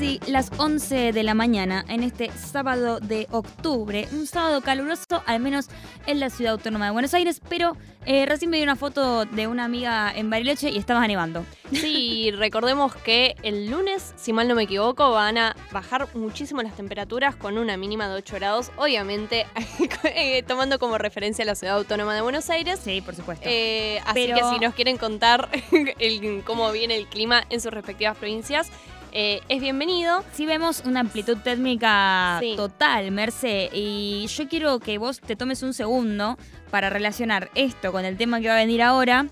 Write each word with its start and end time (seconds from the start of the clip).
casi 0.00 0.18
las 0.32 0.50
11 0.56 1.12
de 1.12 1.22
la 1.22 1.34
mañana 1.34 1.84
en 1.88 2.02
este 2.02 2.30
sábado 2.32 3.00
de 3.00 3.26
octubre. 3.32 4.08
Un 4.12 4.26
sábado 4.26 4.62
caluroso, 4.62 5.04
al 5.26 5.40
menos 5.40 5.66
en 6.06 6.20
la 6.20 6.30
ciudad 6.30 6.54
autónoma 6.54 6.86
de 6.86 6.92
Buenos 6.92 7.12
Aires, 7.12 7.42
pero 7.50 7.76
eh, 8.06 8.24
recién 8.24 8.50
me 8.50 8.56
dio 8.56 8.64
una 8.64 8.76
foto 8.76 9.26
de 9.26 9.46
una 9.46 9.66
amiga 9.66 10.10
en 10.16 10.30
Bariloche 10.30 10.70
y 10.70 10.78
estaba 10.78 11.06
nevando. 11.06 11.44
Sí, 11.70 12.30
recordemos 12.30 12.94
que 12.96 13.36
el 13.42 13.70
lunes, 13.70 14.14
si 14.16 14.32
mal 14.32 14.48
no 14.48 14.54
me 14.54 14.62
equivoco, 14.62 15.10
van 15.10 15.36
a 15.36 15.54
bajar 15.70 16.08
muchísimo 16.14 16.62
las 16.62 16.74
temperaturas 16.74 17.36
con 17.36 17.58
una 17.58 17.76
mínima 17.76 18.08
de 18.08 18.14
8 18.14 18.36
grados, 18.36 18.72
obviamente 18.78 19.46
eh, 20.04 20.42
tomando 20.44 20.78
como 20.78 20.96
referencia 20.96 21.44
la 21.44 21.54
ciudad 21.54 21.76
autónoma 21.76 22.14
de 22.14 22.22
Buenos 22.22 22.48
Aires. 22.48 22.80
Sí, 22.82 23.02
por 23.02 23.14
supuesto. 23.14 23.44
Eh, 23.46 24.00
así 24.06 24.28
que 24.28 24.40
si 24.50 24.58
nos 24.60 24.72
quieren 24.74 24.96
contar 24.96 25.50
el- 25.98 26.42
cómo 26.46 26.72
viene 26.72 26.96
el 26.96 27.06
clima 27.06 27.44
en 27.50 27.60
sus 27.60 27.70
respectivas 27.70 28.16
provincias, 28.16 28.70
eh, 29.12 29.40
es 29.48 29.60
bienvenido. 29.60 30.24
Sí 30.32 30.46
vemos 30.46 30.82
una 30.84 31.00
amplitud 31.00 31.36
térmica 31.38 32.38
Sí. 32.40 32.54
total, 32.56 33.10
Merce, 33.10 33.70
y 33.72 34.26
yo 34.28 34.48
quiero 34.48 34.78
que 34.80 34.98
vos 34.98 35.20
te 35.20 35.36
tomes 35.36 35.62
un 35.62 35.74
segundo 35.74 36.36
para 36.70 36.90
relacionar 36.90 37.50
esto 37.54 37.92
con 37.92 38.04
el 38.04 38.16
tema 38.16 38.40
que 38.40 38.48
va 38.48 38.54
a 38.54 38.58
venir 38.58 38.82
ahora. 38.82 39.26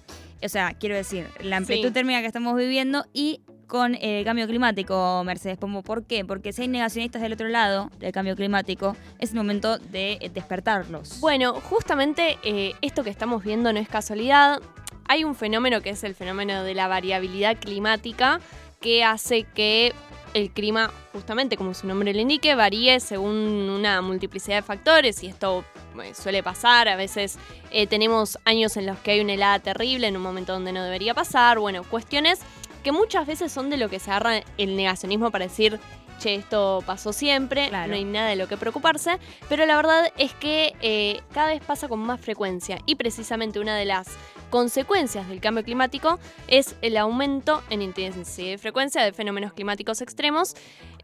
O 0.45 0.49
sea, 0.49 0.75
quiero 0.75 0.95
decir, 0.97 1.27
la 1.41 1.57
amplitud 1.59 1.89
Sí. 1.89 1.95
térmica 1.95 2.21
que 2.21 2.27
estamos 2.27 2.57
viviendo 2.57 3.05
y 3.13 3.41
con 3.67 3.95
el 3.97 4.25
cambio 4.25 4.47
climático, 4.47 5.23
Mercedes 5.25 5.59
Pombo. 5.59 5.83
¿Por 5.83 6.05
qué? 6.07 6.25
Porque 6.25 6.53
si 6.55 6.63
hay 6.63 6.69
negacionistas 6.69 7.21
del 7.21 7.35
otro 7.35 7.49
lado 7.49 7.91
del 7.99 8.13
cambio 8.13 8.35
climático, 8.35 8.97
es 9.19 9.31
el 9.31 9.37
momento 9.37 9.77
de 9.79 10.13
eh, 10.21 10.31
despertarlos. 10.33 11.21
Bueno, 11.21 11.53
justamente 11.55 12.39
eh, 12.43 12.73
esto 12.81 13.05
que 13.05 13.11
estamos 13.11 13.45
viendo 13.45 13.71
no 13.73 13.79
es 13.79 13.89
casualidad. 13.89 14.61
Hay 15.07 15.25
un 15.25 15.35
fenómeno 15.35 15.83
que 15.83 15.91
es 15.91 16.03
el 16.05 16.15
fenómeno 16.15 16.63
de 16.65 16.75
la 16.75 16.89
variabilidad 16.89 17.57
climática 17.59 18.41
que 18.81 19.05
hace 19.05 19.45
que 19.45 19.93
el 20.35 20.51
clima, 20.51 20.91
justamente 21.13 21.57
como 21.57 21.75
su 21.75 21.87
nombre 21.87 22.13
le 22.13 22.23
indique, 22.23 22.55
varíe 22.55 23.01
según 23.01 23.35
una 23.71 24.03
multiplicidad 24.03 24.57
de 24.57 24.63
factores 24.63 25.23
y 25.23 25.27
esto 25.29 25.65
eh, 26.03 26.13
suele 26.15 26.43
pasar. 26.43 26.89
A 26.89 26.97
veces 26.97 27.39
eh, 27.71 27.87
tenemos 27.87 28.39
años 28.45 28.77
en 28.77 28.87
los 28.87 28.99
que 28.99 29.13
hay 29.13 29.21
una 29.21 29.33
helada 29.35 29.59
terrible 29.59 30.07
en 30.07 30.17
un 30.17 30.23
momento 30.23 30.53
donde 30.53 30.73
no 30.73 30.83
debería 30.85 31.15
pasar. 31.15 31.59
Bueno, 31.59 31.83
cuestiones 31.83 32.41
que 32.85 32.93
muchas 32.93 33.27
veces 33.27 33.51
son 33.51 33.71
de 33.71 33.79
lo 33.79 33.89
que 33.89 33.99
se 33.99 34.11
agarra 34.11 34.43
el 34.59 34.77
negacionismo 34.77 35.31
para 35.31 35.47
decir, 35.47 35.81
che, 36.21 36.35
esto 36.35 36.83
pasó 36.87 37.13
siempre, 37.13 37.69
Claro. 37.69 37.89
no 37.89 37.95
hay 37.95 38.05
nada 38.05 38.29
de 38.29 38.37
lo 38.37 38.49
que 38.49 38.57
preocuparse, 38.57 39.19
pero 39.49 39.67
la 39.67 39.77
verdad 39.77 40.13
es 40.19 40.33
que 40.35 40.75
eh, 40.83 41.21
cada 41.33 41.49
vez 41.49 41.63
pasa 41.65 41.89
con 41.89 42.01
más 42.01 42.21
frecuencia 42.21 42.79
y 42.87 42.95
precisamente 42.97 43.61
una 43.61 43.77
de 43.77 43.87
las 43.87 44.09
consecuencias 44.51 45.29
del 45.29 45.41
cambio 45.41 45.65
climático 45.65 46.19
es 46.47 46.77
el 46.83 46.97
aumento 46.97 47.63
en 47.71 47.83
intensidad 47.83 48.55
y 48.55 48.59
frecuencia 48.59 49.03
de 49.03 49.13
fenómenos 49.13 49.53
climáticos 49.53 50.01
extremos 50.01 50.55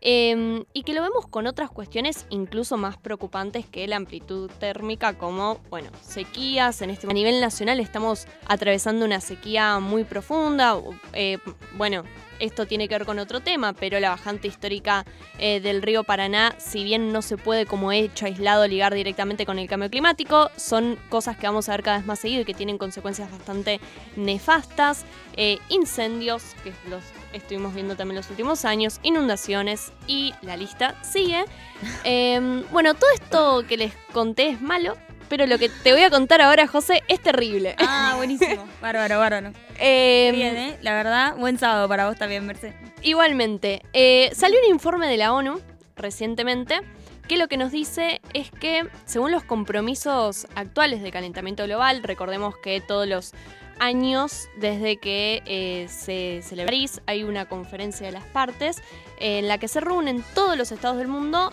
eh, 0.01 0.65
y 0.73 0.83
que 0.83 0.93
lo 0.93 1.03
vemos 1.03 1.27
con 1.27 1.47
otras 1.47 1.71
cuestiones 1.71 2.27
incluso 2.29 2.77
más 2.77 2.99
preocupantes 2.99 3.65
que 3.67 3.87
la 3.89 3.97
amplitud 3.97 4.51
térmica 4.59 5.15
como, 5.15 5.61
bueno, 5.71 5.91
sequías. 6.03 6.83
En 6.83 6.91
este, 6.91 7.07
a 7.09 7.13
nivel 7.13 7.41
nacional 7.41 7.81
estamos 7.81 8.27
atravesando 8.47 9.07
una 9.07 9.21
sequía 9.21 9.79
muy 9.79 10.05
profunda. 10.05 10.79
eh, 11.15 11.39
bueno, 11.77 12.05
esto 12.39 12.67
tiene 12.67 12.89
que 12.89 12.95
ver 12.95 13.07
con 13.07 13.19
otro 13.19 13.41
tema, 13.41 13.73
pero 13.73 13.99
la 14.01 14.11
bajante 14.11 14.49
histórica 14.49 15.05
eh, 15.39 15.61
del 15.61 15.83
río 15.83 16.05
Paraná, 16.05 16.55
si 16.59 16.85
bien 16.85 17.13
no 17.13 17.23
se 17.23 17.37
puede 17.37 17.67
como 17.67 17.93
hecho 17.93 18.27
aislado 18.27 18.67
ligar 18.67 18.95
directamente 18.95 19.47
con 19.47 19.59
el 19.59 19.69
cambio 19.69 19.91
climático, 19.91 20.51
son 20.57 20.99
cosas 21.09 21.37
que 21.37 21.47
vamos 21.47 21.69
a 21.69 21.73
ver 21.73 21.83
cada 21.83 21.99
vez 21.99 22.07
más 22.07 22.19
seguido 22.19 22.43
y 22.43 22.45
que 22.45 22.55
tienen 22.55 22.79
consecuencias 22.79 23.31
bastante 23.31 23.81
nefastas. 24.17 25.05
Eh, 25.37 25.59
incendios, 25.69 26.55
que 26.63 26.73
los 26.89 27.03
estuvimos 27.33 27.75
viendo 27.75 27.97
también 27.97 28.17
los 28.17 28.31
últimos 28.31 28.65
años, 28.65 29.01
inundaciones 29.03 29.93
y 30.07 30.33
la 30.43 30.57
lista 30.57 30.95
sigue. 31.03 31.45
Eh, 32.05 32.65
bueno, 32.71 32.95
todo 32.95 33.11
esto 33.15 33.65
que 33.67 33.77
les 33.77 33.93
conté 34.13 34.49
es 34.49 34.61
malo, 34.61 34.97
pero 35.37 35.49
lo 35.49 35.59
que 35.59 35.69
te 35.69 35.93
voy 35.93 36.03
a 36.03 36.11
contar 36.11 36.41
ahora, 36.41 36.69
José, 36.69 37.03
es 37.09 37.21
terrible. 37.21 37.75
Ah, 37.79 38.15
buenísimo. 38.17 38.69
bárbaro, 38.81 39.19
bárbaro. 39.19 39.51
Eh, 39.81 40.31
Bien, 40.33 40.57
¿eh? 40.57 40.79
La 40.81 40.95
verdad, 40.95 41.35
buen 41.37 41.59
sábado 41.59 41.89
para 41.89 42.07
vos 42.07 42.17
también, 42.17 42.47
Mercedes. 42.47 42.77
Igualmente, 43.03 43.83
eh, 43.95 44.31
salió 44.33 44.61
un 44.65 44.73
informe 44.73 45.09
de 45.09 45.17
la 45.17 45.33
ONU 45.33 45.61
recientemente 45.97 46.83
que 47.27 47.37
lo 47.37 47.49
que 47.49 47.57
nos 47.57 47.73
dice 47.73 48.21
es 48.33 48.53
que 48.53 48.87
según 49.07 49.33
los 49.33 49.43
compromisos 49.43 50.47
actuales 50.55 51.03
de 51.03 51.11
calentamiento 51.11 51.65
global, 51.65 52.05
recordemos 52.05 52.55
que 52.59 52.81
todos 52.81 53.09
los 53.09 53.33
años 53.81 54.49
desde 54.57 54.99
que 54.99 55.43
eh, 55.47 55.89
se 55.89 56.43
celebra 56.45 56.71
París 56.71 57.03
hay 57.07 57.25
una 57.25 57.49
conferencia 57.49 58.07
de 58.07 58.13
las 58.13 58.25
partes 58.27 58.81
en 59.19 59.49
la 59.49 59.59
que 59.59 59.67
se 59.67 59.81
reúnen 59.81 60.25
todos 60.33 60.57
los 60.57 60.71
estados 60.71 60.97
del 60.99 61.09
mundo 61.09 61.53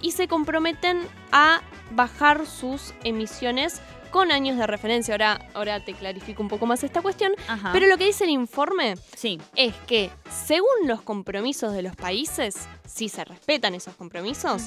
y 0.00 0.12
se 0.12 0.28
comprometen 0.28 1.00
a 1.32 1.60
bajar 1.90 2.46
sus 2.46 2.94
emisiones 3.04 3.80
con 4.10 4.32
años 4.32 4.56
de 4.56 4.66
referencia. 4.66 5.14
Ahora, 5.14 5.40
ahora 5.54 5.84
te 5.84 5.94
clarifico 5.94 6.42
un 6.42 6.48
poco 6.48 6.66
más 6.66 6.82
esta 6.84 7.02
cuestión. 7.02 7.32
Ajá. 7.46 7.70
Pero 7.72 7.86
lo 7.86 7.96
que 7.98 8.06
dice 8.06 8.24
el 8.24 8.30
informe 8.30 8.96
sí. 9.16 9.38
es 9.54 9.74
que 9.86 10.10
según 10.46 10.86
los 10.86 11.02
compromisos 11.02 11.72
de 11.72 11.82
los 11.82 11.94
países, 11.96 12.56
si 12.86 13.08
se 13.08 13.24
respetan 13.24 13.74
esos 13.74 13.94
compromisos, 13.96 14.64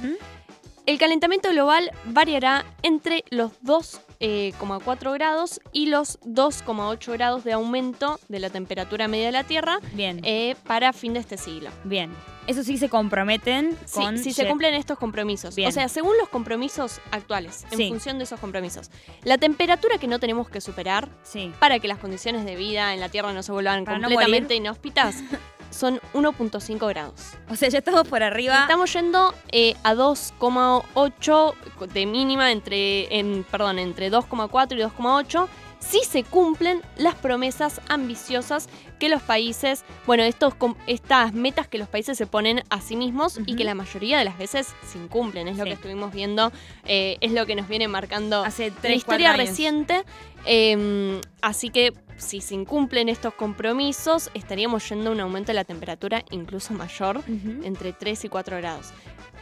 el 0.86 0.98
calentamiento 0.98 1.50
global 1.50 1.92
variará 2.06 2.66
entre 2.82 3.24
los 3.30 3.52
2,4 3.64 5.14
grados 5.14 5.60
y 5.72 5.88
los 5.88 6.20
2,8 6.22 7.14
grados 7.14 7.44
de 7.44 7.54
aumento 7.54 8.20
de 8.30 8.40
la 8.40 8.50
temperatura 8.50 9.08
media 9.08 9.28
de 9.28 9.32
la 9.32 9.44
Tierra 9.44 9.80
Bien. 9.94 10.22
eh, 10.24 10.56
para 10.66 10.94
fin 10.94 11.14
de 11.14 11.20
este 11.20 11.38
siglo. 11.38 11.70
Bien. 11.84 12.12
Eso 12.48 12.64
sí 12.64 12.78
se 12.78 12.90
comprometen 12.90 13.78
Sí, 13.86 14.02
si 14.18 14.34
se 14.34 14.48
cumplen 14.48 14.74
estos 14.74 14.98
compromisos. 14.98 15.56
Bien. 15.56 15.70
O 15.70 15.72
sea, 15.72 15.88
según 15.90 16.18
los 16.20 16.28
compromisos 16.30 17.00
actuales, 17.12 17.66
en 17.72 17.78
Sí. 17.78 17.90
función 17.90 18.18
de 18.18 18.24
esos 18.24 18.40
compromisos, 18.40 18.90
la 19.24 19.38
temperatura 19.38 19.98
que 19.98 20.08
no 20.08 20.20
tenemos 20.20 20.50
que 20.50 20.60
superar 20.62 21.10
Sí. 21.24 21.52
para 21.60 21.80
que 21.80 21.88
las 21.88 22.00
condiciones 22.00 22.44
de 22.46 22.56
vida 22.56 22.94
en 22.94 23.00
la 23.00 23.10
Tierra 23.10 23.32
no 23.34 23.44
se 23.44 23.52
vuelvan 23.52 23.86
Para 23.86 24.00
no 24.00 24.08
completamente 24.08 24.56
inhóspitas 24.56 25.16
son 25.70 26.02
1.5 26.14 26.88
grados. 26.88 27.22
O 27.50 27.56
sea, 27.56 27.70
ya 27.70 27.78
estamos 27.78 28.08
por 28.08 28.24
arriba. 28.24 28.62
Estamos 28.62 28.92
yendo 28.92 29.34
eh, 29.52 29.76
a 29.84 29.94
2,8 29.94 31.54
de 31.94 32.06
mínima 32.06 32.52
entre, 32.52 33.18
en, 33.18 33.44
perdón, 33.50 33.80
entre 33.80 34.10
2,4 34.12 34.78
y 34.78 34.82
2,8 34.82 35.48
si 35.82 36.00
se 36.06 36.24
cumplen 36.24 36.82
las 36.96 37.16
promesas 37.16 37.82
ambiciosas 37.90 38.70
que 39.00 39.10
los 39.10 39.22
países, 39.22 39.84
bueno, 40.06 40.24
estos, 40.24 40.54
estas 40.88 41.34
metas 41.34 41.68
que 41.68 41.78
los 41.78 41.90
países 41.90 42.18
se 42.18 42.28
ponen 42.28 42.64
a 42.70 42.80
sí 42.80 42.96
mismos 42.96 43.40
y 43.46 43.56
que 43.56 43.66
la 43.66 43.76
mayoría 43.76 44.18
de 44.18 44.24
las 44.24 44.38
veces 44.38 44.74
se 44.90 44.98
incumplen. 44.98 45.50
Es 45.50 45.58
lo 45.58 45.66
que 45.66 45.74
estuvimos 45.74 46.14
viendo, 46.14 46.52
eh, 46.86 47.18
es 47.20 47.34
lo 47.34 47.46
que 47.46 47.56
nos 47.56 47.68
viene 47.68 47.88
marcando 47.88 48.44
Hace 48.44 48.72
la 48.82 48.96
historia 48.96 49.34
reciente. 49.34 50.06
eh, 50.46 51.20
así 51.42 51.70
que 51.70 51.94
si 52.22 52.40
se 52.40 52.54
incumplen 52.54 53.10
estos 53.10 53.34
compromisos, 53.34 54.30
estaríamos 54.34 54.88
yendo 54.88 55.10
a 55.10 55.14
un 55.14 55.20
aumento 55.20 55.48
de 55.48 55.56
la 55.56 55.64
temperatura 55.64 56.24
incluso 56.30 56.74
mayor, 56.74 57.24
entre 57.64 57.94
3 57.94 58.26
y 58.26 58.30
4 58.30 58.58
grados. 58.58 58.92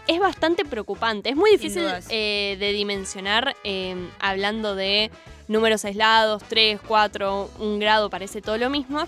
Es 0.07 0.19
bastante 0.19 0.65
preocupante, 0.65 1.29
es 1.29 1.35
muy 1.35 1.51
difícil 1.51 1.83
eh, 2.09 2.55
de 2.57 2.71
dimensionar 2.71 3.55
eh, 3.63 3.95
hablando 4.19 4.75
de 4.75 5.11
números 5.49 5.83
aislados, 5.83 6.43
3, 6.47 6.79
4, 6.87 7.49
1 7.59 7.79
grado, 7.79 8.09
parece 8.09 8.41
todo 8.41 8.57
lo 8.57 8.69
mismo, 8.69 9.05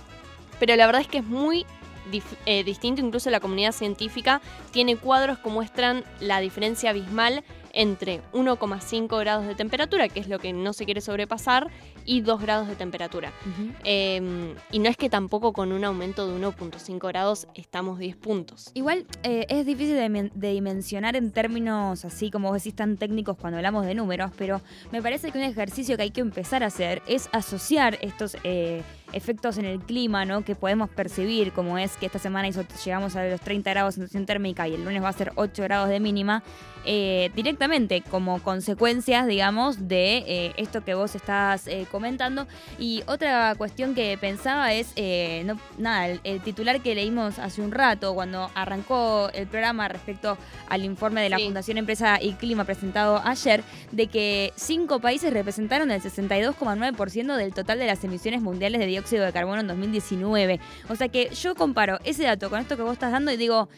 pero 0.59 0.75
la 0.75 0.85
verdad 0.85 1.02
es 1.02 1.07
que 1.07 1.19
es 1.19 1.24
muy 1.24 1.66
eh, 2.46 2.63
distinto, 2.66 3.02
incluso 3.02 3.29
la 3.29 3.40
comunidad 3.40 3.72
científica 3.72 4.41
tiene 4.72 4.97
cuadros 4.97 5.38
que 5.40 5.50
muestran 5.50 6.03
la 6.19 6.41
diferencia 6.41 6.90
abismal 6.90 7.44
entre 7.74 8.22
1,5 8.34 9.19
grados 9.19 9.47
de 9.47 9.56
temperatura, 9.56 10.09
que 10.09 10.19
es 10.19 10.28
lo 10.28 10.40
que 10.40 10.52
no 10.52 10.74
se 10.74 10.84
quiere 10.85 11.00
sobrepasar, 11.00 11.68
y 12.06 12.22
2 12.22 12.41
grados 12.41 12.67
de 12.67 12.75
temperatura. 12.75 13.31
Eh, 13.84 14.56
y 14.72 14.79
no 14.79 14.89
es 14.89 14.97
que 14.97 15.09
tampoco 15.09 15.53
con 15.53 15.72
un 15.72 15.84
aumento 15.84 16.28
de 16.28 16.39
1.5 16.39 17.08
grados 17.08 17.47
estamos 17.55 17.99
10 17.99 18.16
puntos. 18.16 18.72
Igual 18.73 19.05
eh, 19.23 19.46
es 19.49 19.66
difícil 19.66 19.96
de, 19.96 20.09
men- 20.09 20.31
de 20.35 20.52
dimensionar 20.52 21.16
en 21.16 21.31
términos 21.31 22.05
así 22.05 22.31
como 22.31 22.49
vos 22.49 22.58
decís 22.64 22.76
tan 22.76 22.97
técnicos 22.97 23.37
cuando 23.37 23.58
hablamos 23.58 23.85
de 23.85 23.96
números, 23.96 24.31
pero 24.37 24.61
me 24.91 25.02
parece 25.02 25.31
que 25.31 25.37
un 25.37 25.43
ejercicio 25.43 25.97
que 25.97 26.03
hay 26.03 26.11
que 26.11 26.22
empezar 26.22 26.64
a 26.64 26.67
hacer 26.67 27.02
es 27.08 27.29
asociar 27.31 27.97
estos 28.02 28.37
eh, 28.43 28.84
efectos 29.14 29.58
en 29.58 29.66
el 29.66 29.79
clima, 29.79 30.23
¿no? 30.26 30.43
Que 30.46 30.55
podemos 30.55 30.90
percibir, 30.90 31.52
como 31.52 31.78
es 31.78 31.97
que 31.97 32.05
esta 32.05 32.20
semana 32.20 32.47
hizo- 32.47 32.64
llegamos 32.85 33.16
a 33.16 33.26
los 33.26 33.41
30 33.41 33.70
grados 33.72 33.96
de 33.96 34.02
sensación 34.03 34.26
térmica 34.26 34.67
y 34.67 34.73
el 34.76 34.84
lunes 34.85 35.03
va 35.03 35.09
a 35.09 35.14
ser 35.14 35.31
8 35.35 35.64
grados 35.64 35.90
de 35.90 35.99
mínima, 35.99 36.43
eh, 36.85 37.29
directamente 37.35 38.02
como 38.09 38.41
consecuencias, 38.41 39.28
digamos, 39.28 39.87
de 39.87 40.17
eh, 40.28 40.53
esto 40.58 40.84
que 40.84 40.93
vos 40.96 41.14
estás 41.16 41.67
eh, 41.67 41.85
comentando. 41.91 42.47
Y 42.79 43.03
otra 43.05 43.53
cuestión 43.55 43.93
que 43.93 44.17
pensaba 44.20 44.73
es, 44.73 44.93
eh, 44.96 45.43
no, 45.46 45.59
nada, 45.78 46.08
el, 46.08 46.22
el 46.23 46.41
titular 46.41 46.82
que 46.82 46.96
leímos 46.96 47.38
hace 47.38 47.61
un 47.61 47.72
rato, 47.72 48.14
cuando 48.16 48.49
arrancó 48.55 49.29
el 49.34 49.47
programa 49.47 49.88
respecto 49.88 50.38
al 50.70 50.84
informe 50.85 51.22
de 51.22 51.29
la 51.29 51.38
Sí. 51.38 51.46
Fundación 51.46 51.78
Empresa 51.78 52.20
y 52.22 52.34
Clima 52.34 52.64
presentado 52.66 53.22
ayer, 53.26 53.64
de 53.91 54.08
que 54.08 54.53
cinco 54.55 54.99
países 54.99 55.34
representaron 55.34 55.91
el 55.91 56.02
62,9% 56.02 57.35
del 57.35 57.53
total 57.53 57.79
de 57.79 57.88
las 57.88 58.03
emisiones 58.03 58.41
mundiales 58.41 58.79
de 58.79 58.88
dióxido 58.88 59.26
de 59.26 59.32
carbono 59.34 59.61
en 59.61 59.67
2019. 59.67 60.59
O 60.90 60.96
sea 60.96 61.09
que 61.09 61.29
yo 61.35 61.55
comparo 61.55 61.99
ese 62.03 62.23
dato 62.23 62.49
con 62.49 62.59
esto 62.59 62.78
que 62.78 62.84
vos 62.84 62.93
estás 62.93 63.11
dando 63.11 63.32
y 63.32 63.38
digo, 63.38 63.70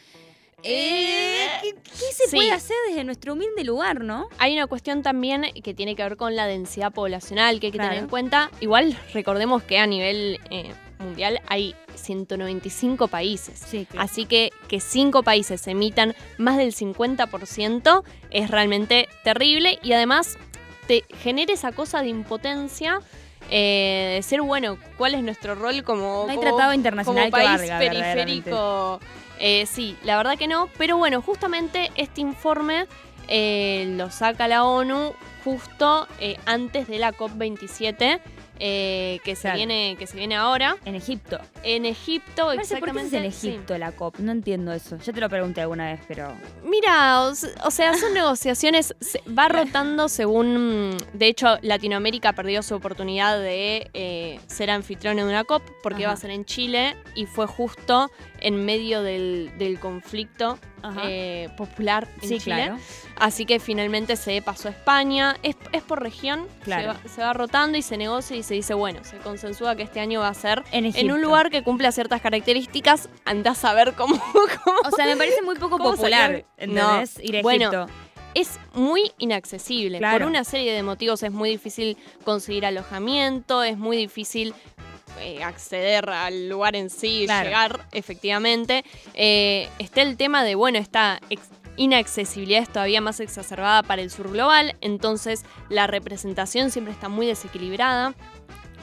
Eh, 0.63 1.48
¿qué, 1.62 1.74
qué 1.83 2.06
se 2.13 2.27
Sí. 2.30 2.36
puede 2.38 2.51
hacer 2.51 2.75
desde 2.88 3.04
nuestro 3.04 3.33
humilde 3.33 3.63
lugar, 3.63 4.01
no? 4.04 4.27
Hay 4.38 4.54
una 4.54 4.68
cuestión 4.68 5.01
también 5.04 5.45
que 5.63 5.74
tiene 5.74 5.95
que 5.95 6.04
ver 6.04 6.18
con 6.18 6.36
la 6.36 6.48
densidad 6.48 6.92
poblacional 6.92 7.60
que 7.60 7.68
hay 7.68 7.71
que 7.71 7.80
tener 7.80 7.98
en 7.98 8.07
cuenta. 8.07 8.50
Igual 8.62 8.98
recordemos 9.13 9.63
que 9.63 9.77
a 9.80 9.88
nivel 9.88 10.39
eh, 10.50 10.71
mundial 11.00 11.42
hay 11.48 11.75
195 11.95 13.07
países. 13.07 13.60
Sí, 13.60 13.88
Así 13.98 14.25
que 14.25 14.51
que 14.68 14.80
cinco 14.80 15.21
países 15.24 15.68
emitan 15.68 16.15
más 16.38 16.57
del 16.57 16.74
50% 16.74 18.04
es 18.31 18.50
realmente 18.50 19.07
terrible 19.24 19.80
y 19.83 19.94
además 19.94 20.38
te 20.88 21.04
genera 21.19 21.54
esa 21.54 21.71
cosa 21.71 22.01
de 22.01 22.10
impotencia 22.10 23.00
eh, 23.50 24.13
de 24.15 24.24
ser, 24.24 24.42
bueno, 24.42 24.77
¿cuál 24.98 25.15
es 25.15 25.21
nuestro 25.21 25.54
rol 25.56 25.83
como, 25.83 26.24
No 26.25 26.30
hay 26.31 26.38
como- 26.38 26.48
tratado 26.50 26.74
internacional 26.74 27.30
como 27.30 27.38
que 27.38 27.45
país 27.45 27.69
valga, 27.69 27.80
periférico? 27.80 29.00
Eh, 29.45 29.66
sí, 29.66 29.98
la 30.04 30.16
verdad 30.16 30.38
que 30.38 30.48
no, 30.48 30.69
pero 30.78 30.95
bueno, 30.98 31.22
justamente 31.22 31.92
este 31.95 32.22
informe 32.22 32.88
eh, 33.28 33.94
lo 33.98 34.10
saca 34.10 34.48
la 34.48 34.63
ONU 34.63 35.13
justo 35.44 36.07
eh, 36.22 36.38
antes 36.45 36.88
de 36.88 36.98
la 36.98 37.12
COP27 37.13 38.22
eh, 38.60 39.19
que, 39.25 39.36
se 39.36 39.42
Claro. 39.42 39.57
viene, 39.57 39.95
que 40.00 40.07
se 40.07 40.16
viene 40.16 40.36
ahora 40.36 40.78
En 40.86 40.95
Egipto. 40.95 41.40
en 41.63 41.86
Egipto. 41.86 42.45
Marce, 42.56 42.78
¿Por 42.78 42.92
qué 42.94 43.00
es 43.00 43.06
exactamente. 43.07 43.18
en 43.18 43.31
sí. 43.34 43.50
Egipto 43.50 43.78
la 43.78 43.92
COP? 43.92 44.19
No 44.19 44.31
entiendo 44.31 44.72
eso. 44.72 44.98
Ya 45.00 45.12
te 45.12 45.19
lo 45.19 45.28
pregunté 45.28 45.60
alguna 45.62 45.92
vez, 45.92 46.00
pero... 46.07 46.31
Mira, 46.63 47.24
o, 47.24 47.34
sea, 47.72 47.94
son 47.98 48.13
negociaciones, 48.13 48.96
se- 49.01 49.22
va 49.28 49.50
rotando 49.50 50.07
según, 50.07 50.96
de 51.13 51.28
hecho, 51.28 51.57
Latinoamérica 51.63 52.31
perdió 52.34 52.62
su 52.63 52.75
oportunidad 52.75 53.38
de 53.39 53.89
eh, 53.94 54.39
ser 54.48 54.69
anfitrión 54.69 55.18
de 55.18 55.25
una 55.25 55.44
COP 55.44 55.63
porque 55.81 56.01
iba 56.04 56.12
a 56.12 56.13
Ajá. 56.13 56.22
ser 56.22 56.30
en 56.31 56.46
Chile 56.46 56.96
y 57.16 57.25
fue 57.25 57.48
justo 57.48 58.12
en 58.44 58.63
medio 58.66 59.01
del, 59.01 59.51
del 59.57 59.80
conflicto 59.80 60.60
eh, 61.04 61.50
popular 61.57 62.07
en 62.22 62.30
sí, 62.30 62.40
Chile. 62.40 62.56
claro. 62.56 62.78
Así 63.16 63.45
que 63.45 63.60
finalmente 63.60 64.16
se 64.16 64.42
pasó 64.42 64.68
a 64.68 64.72
España. 64.72 65.36
Es, 65.42 65.56
es 65.72 65.81
por 65.81 66.01
región, 66.04 66.48
Claro. 66.63 66.94
se, 66.94 67.07
va, 67.07 67.13
se 67.16 67.22
va 67.22 67.34
rotando 67.34 67.78
y 67.78 67.81
se 67.81 67.98
negocia 67.98 68.36
y 68.38 68.44
se 68.44 68.54
dice, 68.54 68.74
bueno, 68.74 69.00
se 69.04 69.18
consensúa 69.18 69.75
que 69.75 69.84
este 69.84 70.00
año 70.00 70.19
va 70.19 70.28
a 70.28 70.34
ser 70.34 70.63
En 70.72 71.12
un 71.12 71.22
lugar 71.22 71.50
que 71.50 71.63
cumpla 71.63 71.92
ciertas 71.92 72.22
características. 72.22 73.10
Andás 73.25 73.63
a 73.66 73.74
ver 73.74 73.94
cómo, 73.94 74.16
cómo 74.63 74.78
O 74.86 74.92
sea, 74.96 75.06
me 75.06 75.16
parece 75.18 75.42
muy 75.42 75.56
poco 75.56 75.78
¿Cómo 75.78 75.92
popular, 75.92 76.31
sacar? 76.31 76.46
¿entendés? 76.57 77.19
Ir 77.24 77.38
a 77.38 77.42
bueno, 77.42 77.69
Egipto. 77.72 77.88
es 78.36 78.60
muy 78.74 79.12
inaccesible. 79.19 80.00
Claro. 80.00 80.18
Por 80.19 80.28
una 80.28 80.44
serie 80.44 80.74
de 80.74 80.84
motivos 80.84 81.24
es 81.24 81.31
muy 81.31 81.50
difícil 81.51 81.98
conseguir 82.25 82.66
alojamiento, 82.66 83.63
es 83.63 83.78
muy 83.78 83.96
difícil 83.96 84.54
eh, 85.19 85.44
acceder 85.44 86.10
al 86.10 86.50
lugar 86.50 86.75
en 86.75 86.89
sí, 86.89 87.24
Claro. 87.25 87.45
llegar 87.45 87.86
efectivamente. 87.92 88.83
Eh, 89.13 89.69
está 89.80 90.01
el 90.01 90.18
tema 90.18 90.44
de, 90.44 90.56
bueno, 90.56 90.77
esta 90.80 91.19
inaccesibilidad 91.75 92.62
es 92.62 92.69
todavía 92.69 93.01
más 93.01 93.19
exacerbada 93.19 93.83
para 93.83 94.01
el 94.01 94.12
sur 94.12 94.31
global, 94.31 94.75
entonces 94.81 95.44
la 95.69 95.88
representación 95.88 96.69
siempre 96.71 96.94
está 96.94 97.10
muy 97.10 97.25
desequilibrada. 97.25 98.13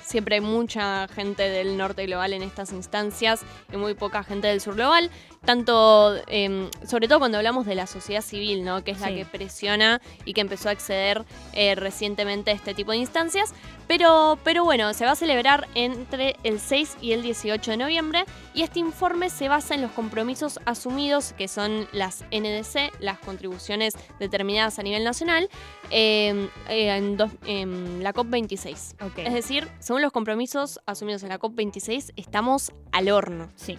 Siempre 0.05 0.37
hay 0.37 0.41
mucha 0.41 1.07
gente 1.09 1.43
del 1.49 1.77
norte 1.77 2.07
global 2.07 2.33
en 2.33 2.43
estas 2.43 2.73
instancias 2.73 3.41
y 3.73 3.77
muy 3.77 3.95
poca 3.95 4.23
gente 4.25 4.49
del 4.49 4.61
sur 4.61 4.75
global. 4.75 5.11
Tanto, 5.45 6.15
eh, 6.27 6.69
sobre 6.87 7.09
todo 7.09 7.19
cuando 7.19 7.39
hablamos 7.39 7.65
de 7.67 7.75
la 7.75 7.87
sociedad 7.87 8.21
civil, 8.23 8.63
¿no? 8.65 8.85
Que 8.85 8.91
es 8.91 9.01
la 9.01 9.09
Sí. 9.09 9.15
que 9.17 9.25
presiona 9.25 10.01
y 10.25 10.35
que 10.35 10.43
empezó 10.43 10.69
a 10.69 10.73
acceder 10.73 11.25
eh, 11.55 11.75
recientemente 11.75 12.51
a 12.51 12.55
este 12.55 12.75
tipo 12.75 12.93
de 12.93 12.99
instancias. 12.99 13.55
Pero, 13.89 14.39
pero 14.45 14.63
bueno, 14.65 14.93
se 14.95 15.05
va 15.05 15.13
a 15.13 15.17
celebrar 15.17 15.67
entre 15.75 16.37
el 16.45 16.61
6 16.61 16.97
y 17.01 17.13
el 17.13 17.23
18 17.23 17.73
de 17.73 17.77
noviembre 17.79 18.25
y 18.55 18.63
este 18.63 18.79
informe 18.79 19.31
se 19.31 19.49
basa 19.49 19.75
en 19.75 19.83
los 19.83 19.91
compromisos 19.93 20.61
asumidos, 20.65 21.33
que 21.33 21.49
son 21.49 21.89
las 21.93 22.23
NDC, 22.31 22.93
las 23.01 23.19
contribuciones 23.19 23.95
determinadas 24.21 24.79
a 24.79 24.83
nivel 24.85 25.03
nacional, 25.03 25.49
eh, 25.91 26.49
eh, 26.69 26.97
en, 26.97 27.17
dos- 27.17 27.33
en 27.47 28.03
la 28.05 28.13
COP26. 28.13 28.95
Ok. 29.05 29.19
Es 29.19 29.35
decir, 29.35 29.67
según 29.91 30.03
los 30.03 30.13
compromisos 30.13 30.79
asumidos 30.87 31.25
en 31.25 31.31
la 31.31 31.41
COP26, 31.41 32.13
estamos 32.15 32.71
al 32.93 33.09
horno. 33.11 33.49
Sí. 33.57 33.77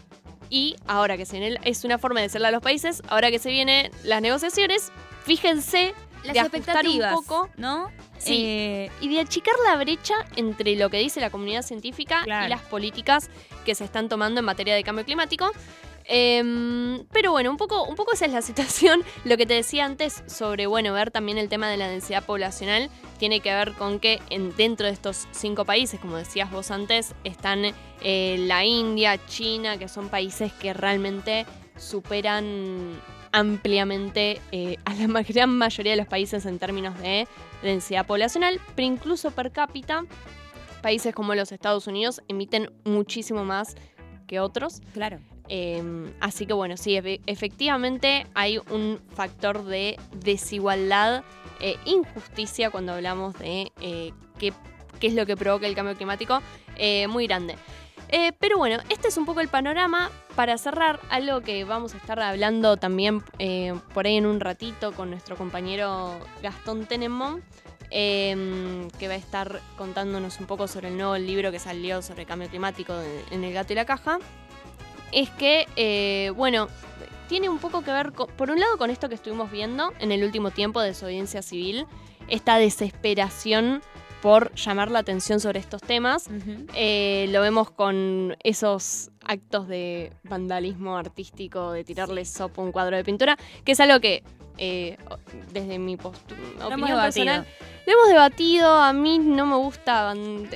Y 0.50 0.76
ahora 0.86 1.16
que 1.16 1.26
se 1.26 1.40
viene, 1.40 1.58
es 1.64 1.86
una 1.86 1.98
forma 2.00 2.20
de 2.20 2.26
decirle 2.26 2.50
a 2.50 2.52
los 2.52 2.62
países, 2.62 3.02
ahora 3.08 3.32
que 3.32 3.40
se 3.40 3.50
vienen 3.50 3.90
las 4.04 4.22
negociaciones, 4.22 4.92
fíjense 5.24 5.94
Las 6.26 6.34
de 6.34 6.40
ajustar 6.42 6.52
un 6.52 6.62
expectativas, 6.64 7.14
poco 7.14 7.50
¿no? 7.56 7.90
Sí. 8.18 8.44
Eh, 8.46 8.92
y 9.00 9.08
de 9.08 9.22
achicar 9.22 9.54
la 9.64 9.78
brecha 9.78 10.16
entre 10.36 10.76
lo 10.76 10.90
que 10.90 10.98
dice 10.98 11.22
la 11.22 11.30
comunidad 11.30 11.62
científica 11.62 12.24
Claro. 12.26 12.46
y 12.48 12.50
las 12.50 12.62
políticas 12.64 13.30
que 13.64 13.74
se 13.74 13.86
están 13.86 14.10
tomando 14.10 14.40
en 14.42 14.46
materia 14.46 14.76
de 14.76 14.84
cambio 14.84 15.06
climático. 15.06 15.50
Em, 16.14 17.06
pero 17.14 17.32
bueno, 17.32 17.50
un 17.50 17.56
poco, 17.56 17.86
un 17.86 17.96
poco 17.96 18.12
esa 18.12 18.26
es 18.26 18.34
la 18.34 18.42
situación. 18.42 19.02
Lo 19.24 19.38
que 19.38 19.46
te 19.46 19.54
decía 19.54 19.86
antes 19.86 20.24
sobre, 20.28 20.68
bueno, 20.68 20.92
ver 20.92 21.10
también 21.10 21.38
el 21.38 21.48
tema 21.48 21.70
de 21.70 21.78
la 21.78 21.88
densidad 21.88 22.26
poblacional 22.26 22.90
tiene 23.18 23.40
que 23.40 23.54
ver 23.54 23.72
con 23.72 23.98
que 24.02 24.20
en, 24.30 24.54
dentro 24.58 24.88
de 24.88 24.92
estos 24.92 25.30
cinco 25.32 25.64
países, 25.64 26.02
como 26.02 26.18
decías 26.18 26.52
vos 26.52 26.70
antes, 26.70 27.16
están 27.24 27.62
eh, 28.02 28.36
la 28.40 28.66
India, 28.66 29.26
China, 29.26 29.78
que 29.78 29.88
son 29.88 30.10
países 30.10 30.52
que 30.52 30.74
realmente 30.74 31.46
superan 31.78 33.00
ampliamente 33.32 34.42
eh, 34.52 34.76
a 34.84 34.94
la 34.96 35.08
gran 35.30 35.58
mayoría 35.58 35.94
de 35.94 35.98
los 35.98 36.08
países 36.08 36.46
en 36.46 36.60
términos 36.60 37.00
de 37.00 37.26
densidad 37.64 38.06
poblacional, 38.06 38.60
pero 38.76 38.86
incluso 38.86 39.32
per 39.32 39.54
cápita, 39.54 40.04
países 40.82 41.16
como 41.16 41.36
los 41.36 41.54
Estados 41.54 41.88
Unidos 41.88 42.22
emiten 42.28 42.70
muchísimo 42.84 43.46
más 43.46 43.76
que 44.28 44.42
otros. 44.42 44.82
claro. 44.94 45.20
Eh, 45.54 45.84
así 46.22 46.46
que 46.46 46.54
bueno, 46.54 46.78
sí, 46.78 46.92
efe- 46.96 47.20
efectivamente 47.26 48.26
hay 48.34 48.58
un 48.70 49.02
factor 49.14 49.66
de 49.66 50.00
desigualdad, 50.16 51.26
e 51.60 51.78
injusticia 51.86 52.72
cuando 52.72 52.94
hablamos 52.94 53.38
de 53.38 53.72
eh, 53.82 54.14
qué, 54.40 54.54
qué 55.00 55.08
es 55.08 55.14
lo 55.14 55.26
que 55.26 55.36
provoca 55.36 55.68
el 55.68 55.76
cambio 55.76 55.96
climático, 55.96 56.42
eh, 56.78 57.08
muy 57.08 57.28
grande. 57.28 57.56
Eh, 58.08 58.32
pero 58.40 58.58
bueno, 58.58 58.82
este 58.90 59.10
es 59.10 59.18
un 59.18 59.26
poco 59.26 59.42
el 59.42 59.48
panorama. 59.48 60.10
Para 60.36 60.58
cerrar, 60.58 61.00
algo 61.10 61.42
que 61.42 61.66
vamos 61.66 61.94
a 61.94 61.98
estar 61.98 62.20
hablando 62.22 62.78
también 62.78 63.22
eh, 63.40 63.74
por 63.94 64.08
ahí 64.08 64.16
en 64.16 64.26
un 64.26 64.40
ratito 64.40 64.94
con 64.94 65.10
nuestro 65.10 65.36
compañero 65.36 66.18
Gastón 66.42 66.86
Tenemont, 66.86 67.44
eh, 67.90 68.88
que 68.98 69.08
va 69.10 69.14
a 69.16 69.18
estar 69.18 69.60
contándonos 69.78 70.40
un 70.40 70.46
poco 70.46 70.68
sobre 70.68 70.88
el 70.88 70.98
nuevo 70.98 71.18
libro 71.18 71.52
que 71.52 71.60
salió 71.60 72.02
sobre 72.02 72.26
cambio 72.26 72.48
climático 72.50 72.94
en 73.32 73.44
El 73.44 73.54
gato 73.54 73.74
y 73.74 73.76
la 73.76 73.86
caja, 73.86 74.20
es 75.12 75.30
que, 75.32 75.68
eh, 75.76 76.32
bueno, 76.36 76.68
tiene 77.28 77.50
un 77.50 77.60
poco 77.60 77.82
que 77.84 77.92
ver, 77.92 78.12
con- 78.12 78.28
por 78.28 78.52
un 78.52 78.60
lado, 78.60 78.78
con 78.78 78.90
esto 78.90 79.08
que 79.10 79.16
estuvimos 79.16 79.50
viendo 79.52 79.94
en 80.00 80.12
el 80.12 80.24
último 80.24 80.52
tiempo 80.52 80.82
de 80.82 80.88
desobediencia 80.90 81.42
civil, 81.42 81.86
esta 82.28 82.58
desesperación 82.58 83.82
por 84.22 84.54
llamar 84.54 84.92
la 84.92 85.00
atención 85.00 85.40
sobre 85.40 85.60
estos 85.60 85.82
temas. 85.82 86.28
Eh, 86.76 87.28
lo 87.32 87.42
vemos 87.42 87.72
con 87.72 88.36
esos 88.44 89.10
actos 89.24 89.68
de 89.68 90.14
vandalismo 90.24 90.96
artístico, 90.98 91.72
de 91.72 91.84
tirarle 91.84 92.24
sopa 92.26 92.62
a 92.62 92.66
un 92.66 92.72
cuadro 92.72 92.96
de 92.98 93.04
pintura, 93.04 93.38
que 93.66 93.72
es 93.72 93.80
algo 93.80 94.00
que, 94.00 94.24
eh, 94.60 94.98
desde 95.52 95.80
mi 95.80 95.96
opinión 95.96 96.98
personal, 97.02 97.48
lo 97.86 97.94
hemos 97.94 98.08
debatido. 98.10 98.70
A 98.74 98.94
mí 98.94 99.20
no 99.20 99.46
me 99.46 99.56
gusta 99.56 100.14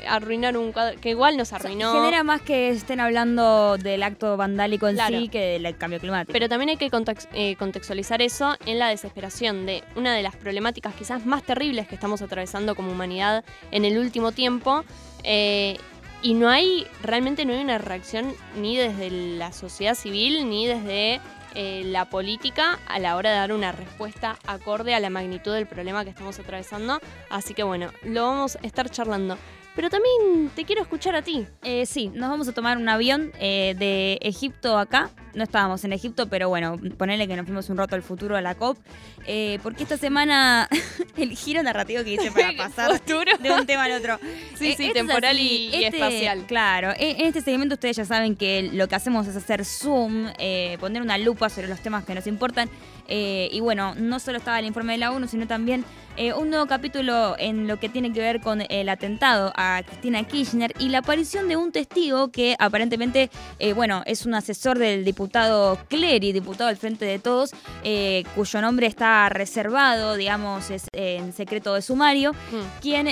arruinar 0.08 0.58
un 0.58 0.72
cuadro, 0.72 1.00
que 1.00 1.10
igual 1.10 1.38
nos 1.38 1.48
O 1.48 1.50
sea, 1.50 1.58
arruinó. 1.58 1.92
genera 1.94 2.24
más 2.24 2.42
que 2.42 2.70
estén 2.70 3.00
hablando 3.00 3.78
del 3.78 4.04
acto 4.04 4.38
vandálico 4.38 4.88
en 4.88 4.96
Claro. 4.96 5.18
sí 5.20 5.28
que 5.30 5.60
del 5.60 5.78
cambio 5.78 6.00
climático. 6.00 6.32
Pero 6.34 6.48
también 6.50 6.70
hay 6.70 6.78
que 6.78 6.90
eh, 7.34 7.56
contextualizar 7.58 8.22
eso 8.22 8.56
en 8.66 8.80
la 8.80 8.90
desesperación 8.90 9.66
de 9.66 9.84
una 9.96 10.14
de 10.14 10.24
las 10.24 10.36
problemáticas 10.36 10.94
quizás 10.96 11.26
más 11.26 11.44
terribles 11.44 11.88
que 11.88 11.96
estamos 11.96 12.22
atravesando 12.22 12.76
como 12.76 12.92
humanidad 12.92 13.44
en 13.72 13.86
el 13.86 13.98
último 13.98 14.32
tiempo. 14.32 14.84
eh, 15.24 15.78
y 16.22 16.34
no 16.34 16.50
hay, 16.50 16.88
realmente 17.04 17.46
no 17.46 17.54
hay 17.54 17.60
una 17.60 17.78
reacción 17.78 18.34
ni 18.58 18.78
desde 18.78 19.12
la 19.12 19.52
sociedad 19.52 19.94
civil 19.94 20.50
ni 20.50 20.66
desde 20.66 21.20
eh, 21.56 21.84
la 21.86 22.10
política 22.10 22.80
a 22.88 23.00
la 23.00 23.16
hora 23.16 23.32
de 23.32 23.38
dar 23.38 23.54
una 23.54 23.72
respuesta 23.72 24.38
acorde 24.46 24.94
a 24.94 25.00
la 25.00 25.10
magnitud 25.10 25.54
del 25.54 25.66
problema 25.66 26.04
que 26.04 26.10
estamos 26.10 26.38
atravesando. 26.40 27.00
Así 27.30 27.54
que 27.54 27.64
bueno, 27.64 27.92
lo 28.04 28.24
vamos 28.24 28.58
a 28.58 28.68
estar 28.68 28.90
charlando. 28.90 29.38
Pero 29.76 29.90
también 29.90 30.50
te 30.56 30.64
quiero 30.64 30.82
escuchar 30.82 31.16
a 31.16 31.22
ti. 31.22 31.46
Eh, 31.64 31.86
sí, 31.86 32.10
nos 32.14 32.30
vamos 32.30 32.48
a 32.48 32.54
tomar 32.54 32.78
un 32.78 32.88
avión 32.88 33.32
eh, 33.40 33.76
de 33.78 34.20
Egipto 34.22 34.78
acá. 34.78 35.10
No 35.36 35.44
estábamos 35.44 35.84
en 35.84 35.92
Egipto, 35.94 36.28
pero 36.30 36.48
bueno, 36.50 36.80
ponele 36.98 37.28
que 37.28 37.36
nos 37.36 37.46
fuimos 37.46 37.70
un 37.70 37.78
rato 37.78 37.96
al 37.96 38.02
futuro 38.02 38.38
a 38.38 38.42
la 38.42 38.56
COP. 38.56 38.78
eh, 39.28 39.60
porque 39.64 39.84
esta 39.84 39.98
semana 39.98 40.70
el 41.18 41.32
giro 41.36 41.62
narrativo 41.62 42.04
que 42.04 42.14
hice 42.14 42.32
para 42.32 42.54
pasar 42.58 43.02
de 43.04 43.52
un 43.52 43.66
tema 43.66 43.84
al 43.84 43.92
otro. 43.94 44.20
Sí, 44.56 44.70
Eh, 44.70 44.76
sí, 44.78 44.86
es 44.88 44.94
temporal 44.94 45.36
así, 45.36 45.70
y, 45.74 45.76
y 45.76 45.84
este- 45.84 45.98
espacial. 45.98 46.46
Claro, 46.48 46.92
e- 46.98 47.12
en 47.20 47.26
este 47.28 47.42
segmento 47.42 47.74
ustedes 47.76 47.98
ya 47.98 48.06
saben 48.06 48.36
que 48.38 48.70
lo 48.72 48.88
que 48.88 48.96
hacemos 48.96 49.28
es 49.28 49.36
hacer 49.36 49.66
zoom, 49.66 50.28
eh, 50.40 50.78
poner 50.80 51.02
una 51.02 51.18
lupa 51.18 51.50
sobre 51.50 51.68
los 51.68 51.82
temas 51.82 52.06
que 52.06 52.16
nos 52.16 52.26
importan. 52.28 52.70
eh, 53.08 53.50
y 53.52 53.60
bueno, 53.60 53.94
no 53.96 54.20
solo 54.20 54.38
estaba 54.38 54.58
el 54.60 54.66
informe 54.66 54.94
de 54.94 55.00
la 55.00 55.12
ONU, 55.12 55.28
sino 55.28 55.46
también 55.46 55.84
eh, 56.18 56.34
un 56.34 56.50
nuevo 56.50 56.66
capítulo 56.66 57.36
en 57.38 57.68
lo 57.68 57.78
que 57.80 57.90
tiene 57.90 58.14
que 58.14 58.20
ver 58.20 58.40
con 58.42 58.64
el 58.70 58.90
atentado 58.90 59.52
a 59.56 59.82
Cristina 59.86 60.24
Kirchner 60.24 60.74
y 60.80 60.90
la 60.90 61.00
aparición 61.00 61.48
de 61.48 61.56
un 61.58 61.72
testigo 61.72 62.30
que 62.32 62.56
aparentemente, 62.58 63.30
eh, 63.60 63.74
bueno, 63.74 64.02
es 64.06 64.26
un 64.26 64.34
asesor 64.34 64.78
del 64.80 65.04
diputado 65.04 65.78
Clery, 65.90 66.32
diputado 66.32 66.68
del 66.70 66.78
Frente 66.78 67.06
de 67.06 67.20
Todos, 67.20 67.52
eh, 67.84 68.24
cuyo 68.36 68.62
nombre 68.62 68.88
está 68.88 69.28
reservado, 69.30 70.16
digamos, 70.16 70.70
es 70.70 70.88
en 70.94 71.34
secreto 71.34 71.74
de 71.74 71.82
sumario, 71.82 72.34
Mm. 72.34 72.82
quien 72.82 73.06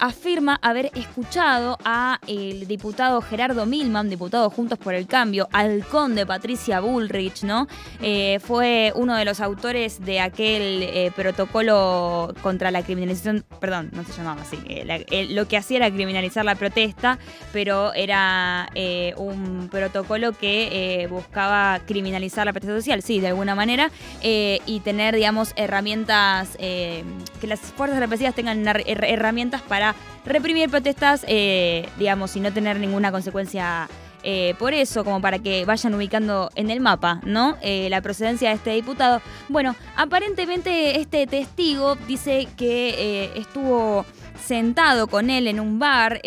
afirma 0.00 0.58
haber 0.62 0.90
escuchado 0.94 1.78
a 1.84 2.18
el 2.26 2.66
diputado 2.66 3.20
Gerardo 3.20 3.66
Milman, 3.66 4.08
diputado 4.08 4.48
Juntos 4.50 4.78
por 4.78 4.94
el 4.94 5.06
Cambio, 5.06 5.48
halcón 5.52 6.14
de 6.14 6.24
Patricia 6.26 6.80
Bullrich, 6.80 7.42
¿no? 7.42 7.66
Eh, 8.00 8.38
fue 8.42 8.92
uno 8.94 9.16
de 9.16 9.24
los 9.24 9.40
autores 9.40 10.04
de 10.04 10.20
aquel 10.20 11.12
protocolo 11.14 12.34
contra 12.38 12.70
la 12.70 12.82
criminalización, 12.82 13.44
perdón, 13.60 13.90
no 13.92 14.04
se 14.04 14.12
llamaba 14.12 14.42
así, 14.42 14.58
eh, 14.68 14.84
la- 14.84 14.96
eh, 14.96 15.26
lo 15.30 15.46
que 15.48 15.56
hacía 15.56 15.78
era 15.78 15.90
criminalizar 15.90 16.44
la 16.44 16.54
protesta, 16.54 17.18
pero 17.52 17.92
era 17.94 18.68
eh, 18.74 19.14
un 19.16 19.68
protocolo 19.70 20.32
que 20.32 21.02
eh, 21.02 21.06
buscaba 21.08 21.80
criminalizar 21.86 22.46
la 22.46 22.52
protesta 22.52 22.76
social, 22.76 23.02
sí, 23.02 23.20
de 23.20 23.28
alguna 23.28 23.54
manera, 23.54 23.90
eh, 24.22 24.60
y 24.66 24.80
tener, 24.80 25.14
digamos, 25.14 25.52
herramientas, 25.56 26.56
que 26.58 27.04
las 27.46 27.60
fuerzas 27.60 27.98
represivas 27.98 28.34
tengan 28.34 28.64
her- 28.64 28.84
her- 28.86 29.04
herramientas 29.04 29.62
para 29.62 29.94
reprimir 30.24 30.68
protestas, 30.70 31.24
digamos, 31.98 32.36
y 32.36 32.40
no 32.40 32.52
tener 32.52 32.78
ninguna 32.78 33.10
consecuencia 33.12 33.88
eh, 34.22 34.54
por 34.58 34.74
eso, 34.74 35.04
como 35.04 35.20
para 35.20 35.38
que 35.38 35.64
vayan 35.64 35.94
ubicando 35.94 36.50
en 36.54 36.70
el 36.70 36.80
mapa, 36.80 37.20
¿no? 37.24 37.56
Eh, 37.62 37.88
la 37.90 38.00
procedencia 38.02 38.48
de 38.50 38.56
este 38.56 38.70
diputado. 38.70 39.20
Bueno, 39.48 39.76
aparentemente 39.96 40.98
este 41.00 41.26
testigo 41.26 41.94
dice 42.06 42.48
que 42.56 42.88
eh, 42.98 43.30
estuvo 43.36 44.04
sentado 44.44 45.06
con 45.08 45.30
él 45.30 45.46
en 45.46 45.60
un 45.60 45.78
bar 45.78 46.20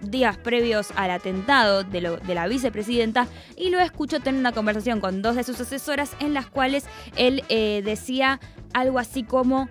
días 0.00 0.36
previos 0.38 0.88
al 0.96 1.10
atentado 1.10 1.84
de, 1.84 2.00
lo- 2.00 2.16
de 2.16 2.34
la 2.34 2.46
vicepresidenta 2.48 3.26
y 3.56 3.70
lo 3.70 3.80
escuchó 3.80 4.20
tener 4.20 4.40
una 4.40 4.52
conversación 4.52 5.00
con 5.00 5.22
dos 5.22 5.36
de 5.36 5.44
sus 5.44 5.60
asesoras 5.60 6.12
en 6.20 6.34
las 6.34 6.46
cuales 6.46 6.84
él 7.16 7.42
decía 7.48 8.40
algo 8.72 8.98
así 8.98 9.22
como 9.24 9.68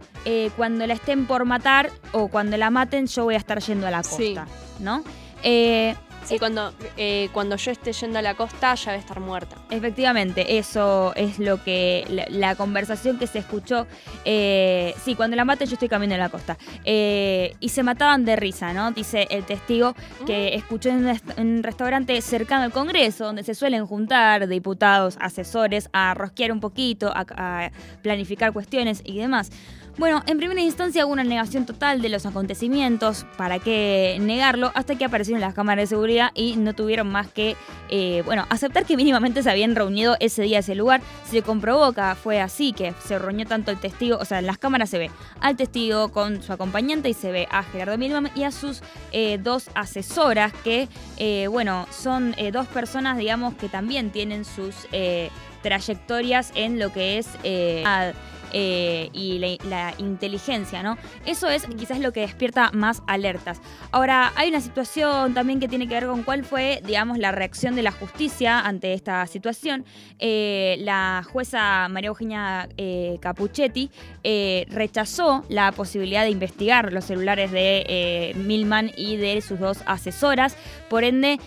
cuando 0.55 0.85
la 0.87 0.93
estén 0.93 1.25
por 1.25 1.45
matar 1.45 1.89
o 2.13 2.27
cuando 2.29 2.57
la 2.57 2.69
maten 2.69 3.07
yo 3.07 3.23
voy 3.25 3.35
a 3.35 3.39
estar 3.39 3.59
yendo 3.59 3.87
a 3.87 3.91
la 3.91 3.97
costa, 4.03 4.17
Sí. 4.17 4.35
¿no? 4.79 5.03
Eh, 5.43 5.95
Sí, 6.25 6.39
cuando, 6.39 6.73
eh, 6.97 7.29
cuando 7.33 7.55
yo 7.57 7.71
esté 7.71 7.91
yendo 7.93 8.19
a 8.19 8.21
la 8.21 8.35
costa 8.35 8.75
ya 8.75 8.91
va 8.91 8.97
a 8.97 8.99
estar 8.99 9.19
muerta. 9.19 9.55
Efectivamente, 9.69 10.57
eso 10.57 11.13
es 11.15 11.39
lo 11.39 11.63
que 11.63 12.05
la, 12.09 12.25
la 12.29 12.55
conversación 12.55 13.17
que 13.19 13.27
se 13.27 13.39
escuchó. 13.39 13.87
eh, 14.25 14.93
sí, 15.03 15.15
cuando 15.15 15.35
la 15.35 15.45
maten 15.45 15.67
yo 15.67 15.73
estoy 15.73 15.89
camino 15.89 16.15
a 16.15 16.17
la 16.17 16.29
costa. 16.29 16.57
Eh, 16.85 17.55
y 17.59 17.69
se 17.69 17.83
mataban 17.83 18.25
de 18.25 18.35
risa, 18.35 18.73
¿no? 18.73 18.91
Dice 18.91 19.27
el 19.29 19.43
testigo 19.45 19.95
que 20.25 20.55
escuchó 20.55 20.89
en 20.89 20.97
un, 20.97 21.07
est- 21.09 21.37
en 21.37 21.57
un 21.57 21.63
restaurante 21.63 22.19
cercano 22.21 22.63
al 22.63 22.71
Congreso, 22.71 23.25
donde 23.25 23.43
se 23.43 23.53
suelen 23.55 23.85
juntar 23.85 24.47
diputados, 24.47 25.17
asesores, 25.19 25.89
a 25.93 26.13
rosquear 26.13 26.51
un 26.51 26.59
poquito, 26.59 27.11
a, 27.13 27.25
a 27.65 27.71
planificar 28.01 28.53
cuestiones 28.53 29.01
y 29.03 29.17
demás. 29.17 29.51
Bueno, 29.95 30.23
en 30.25 30.37
primera 30.39 30.59
instancia 30.59 31.05
hubo 31.05 31.13
una 31.13 31.23
negación 31.23 31.67
total 31.67 32.01
de 32.01 32.09
los 32.09 32.25
acontecimientos, 32.25 33.27
¿para 33.37 33.59
qué 33.59 34.17
negarlo? 34.19 34.71
Hasta 34.73 34.95
que 34.95 35.05
aparecieron 35.05 35.39
las 35.39 35.53
cámaras 35.53 35.83
de 35.83 35.87
seguridad 35.95 36.31
y 36.33 36.55
no 36.55 36.73
tuvieron 36.73 37.07
más 37.07 37.27
que, 37.27 37.55
eh, 37.89 38.23
bueno, 38.25 38.47
aceptar 38.49 38.85
que 38.85 38.97
mínimamente 38.97 39.43
se 39.43 39.51
habían 39.51 39.75
reunido 39.75 40.17
ese 40.19 40.41
día, 40.41 40.59
ese 40.59 40.73
lugar. 40.73 41.01
Se 41.29 41.43
comprobó 41.43 41.93
que 41.93 42.01
fue 42.21 42.41
así, 42.41 42.73
que 42.73 42.95
se 43.05 43.19
reunió 43.19 43.45
tanto 43.45 43.69
el 43.69 43.79
testigo, 43.79 44.17
o 44.17 44.25
sea, 44.25 44.39
en 44.39 44.47
las 44.47 44.57
cámaras 44.57 44.89
se 44.89 44.97
ve 44.97 45.11
al 45.39 45.55
testigo 45.57 46.11
con 46.11 46.41
su 46.41 46.51
acompañante 46.51 47.07
y 47.09 47.13
se 47.13 47.31
ve 47.31 47.47
a 47.51 47.61
Gerardo 47.61 47.95
Milman 47.99 48.31
y 48.33 48.45
a 48.45 48.51
sus 48.51 48.81
eh, 49.11 49.37
dos 49.39 49.69
asesoras, 49.75 50.53
que, 50.63 50.89
eh, 51.17 51.45
bueno, 51.51 51.85
son 51.91 52.33
eh, 52.37 52.51
dos 52.51 52.65
personas, 52.65 53.15
digamos, 53.19 53.53
que 53.53 53.69
también 53.69 54.09
tienen 54.09 54.43
sus 54.43 54.87
eh, 54.91 55.29
trayectorias 55.61 56.51
en 56.55 56.79
lo 56.79 56.91
que 56.91 57.19
es... 57.19 57.27
eh, 58.53 59.09
y 59.13 59.39
la, 59.39 59.57
la 59.69 59.93
inteligencia, 59.97 60.83
¿no? 60.83 60.97
Eso 61.25 61.49
es 61.49 61.65
quizás 61.65 61.99
lo 61.99 62.11
que 62.13 62.21
despierta 62.21 62.71
más 62.71 63.01
alertas. 63.07 63.59
Ahora, 63.91 64.31
hay 64.35 64.49
una 64.49 64.61
situación 64.61 65.33
también 65.33 65.59
que 65.59 65.67
tiene 65.67 65.87
que 65.87 65.95
ver 65.95 66.07
con 66.07 66.23
cuál 66.23 66.45
fue, 66.45 66.81
digamos, 66.85 67.17
la 67.17 67.31
reacción 67.31 67.75
de 67.75 67.83
la 67.83 67.91
justicia 67.91 68.59
ante 68.59 68.93
esta 68.93 69.25
situación. 69.27 69.85
Eh, 70.19 70.77
la 70.79 71.23
jueza 71.31 71.87
María 71.89 72.09
Eugenia 72.09 72.69
eh, 72.77 73.17
Capuchetti 73.21 73.89
eh, 74.23 74.65
rechazó 74.69 75.43
la 75.49 75.71
posibilidad 75.71 76.23
de 76.23 76.29
investigar 76.29 76.93
los 76.93 77.05
celulares 77.05 77.51
de 77.51 78.33
Milman 78.35 78.91
y 78.95 79.17
de 79.17 79.41
sus 79.41 79.59
dos 79.59 79.79
asesoras. 79.85 80.55
Por 80.89 81.03
ende, 81.03 81.39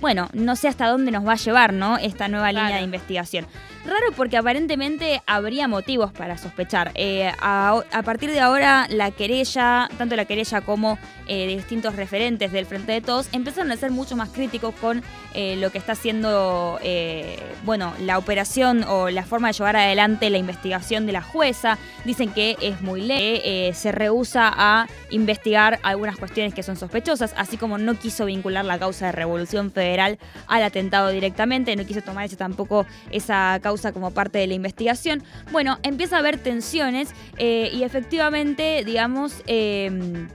bueno, 0.00 0.28
no 0.32 0.56
sé 0.56 0.68
hasta 0.68 0.88
dónde 0.88 1.10
nos 1.10 1.26
va 1.26 1.32
a 1.32 1.36
llevar, 1.36 1.72
¿no? 1.72 1.96
Esta 1.98 2.28
nueva 2.28 2.52
línea 2.52 2.76
de 2.76 2.82
investigación. 2.82 3.46
Raro 3.86 4.12
porque 4.16 4.38
aparentemente 4.38 5.22
habría 5.26 5.68
motivos 5.68 6.10
para 6.10 6.38
sospechar. 6.38 6.92
Eh, 6.94 7.30
a, 7.38 7.82
partir 8.02 8.30
de 8.30 8.40
ahora, 8.40 8.86
la 8.88 9.10
querella, 9.10 9.90
tanto 9.98 10.16
la 10.16 10.24
querella 10.24 10.62
como 10.62 10.98
eh, 11.26 11.46
distintos 11.46 11.94
referentes 11.94 12.50
del 12.50 12.64
Frente 12.64 12.92
de 12.92 13.02
Todos, 13.02 13.28
empezaron 13.32 13.70
a 13.72 13.76
ser 13.76 13.90
mucho 13.90 14.16
más 14.16 14.30
críticos 14.30 14.74
con 14.80 15.02
eh, 15.34 15.56
lo 15.56 15.70
que 15.70 15.76
está 15.76 15.92
haciendo, 15.92 16.78
eh, 16.82 17.38
bueno, 17.66 17.92
la 18.00 18.16
operación 18.16 18.84
o 18.84 19.10
la 19.10 19.24
forma 19.24 19.48
de 19.48 19.52
llevar 19.52 19.76
adelante 19.76 20.30
la 20.30 20.38
investigación 20.38 21.04
de 21.04 21.12
la 21.12 21.22
jueza. 21.22 21.76
Dicen 22.06 22.30
que 22.30 22.56
es 22.62 22.80
muy 22.80 23.02
leve, 23.02 23.72
se 23.74 23.92
rehúsa 23.92 24.50
a 24.54 24.86
investigar 25.10 25.78
algunas 25.82 26.16
cuestiones 26.16 26.54
que 26.54 26.62
son 26.62 26.76
sospechosas, 26.76 27.34
así 27.36 27.58
como 27.58 27.76
no 27.76 27.98
quiso 27.98 28.24
vincular 28.24 28.64
la 28.64 28.78
causa 28.78 29.06
de 29.06 29.12
Revolución 29.12 29.70
Federal 29.70 30.18
al 30.46 30.62
atentado 30.62 31.10
directamente, 31.10 31.76
no 31.76 31.84
quiso 31.84 32.00
tomar 32.00 32.24
ese 32.24 32.36
tampoco 32.36 32.86
esa 33.10 33.58
causa 33.62 33.73
como 33.92 34.10
parte 34.10 34.38
de 34.38 34.46
la 34.46 34.54
investigación. 34.54 35.22
Bueno, 35.52 35.78
empieza 35.82 36.16
a 36.16 36.18
haber 36.20 36.38
tensiones 36.38 37.10
eh, 37.36 37.70
y 37.72 37.82
efectivamente, 37.82 38.82
digamos, 38.84 39.42
eh, 39.46 40.26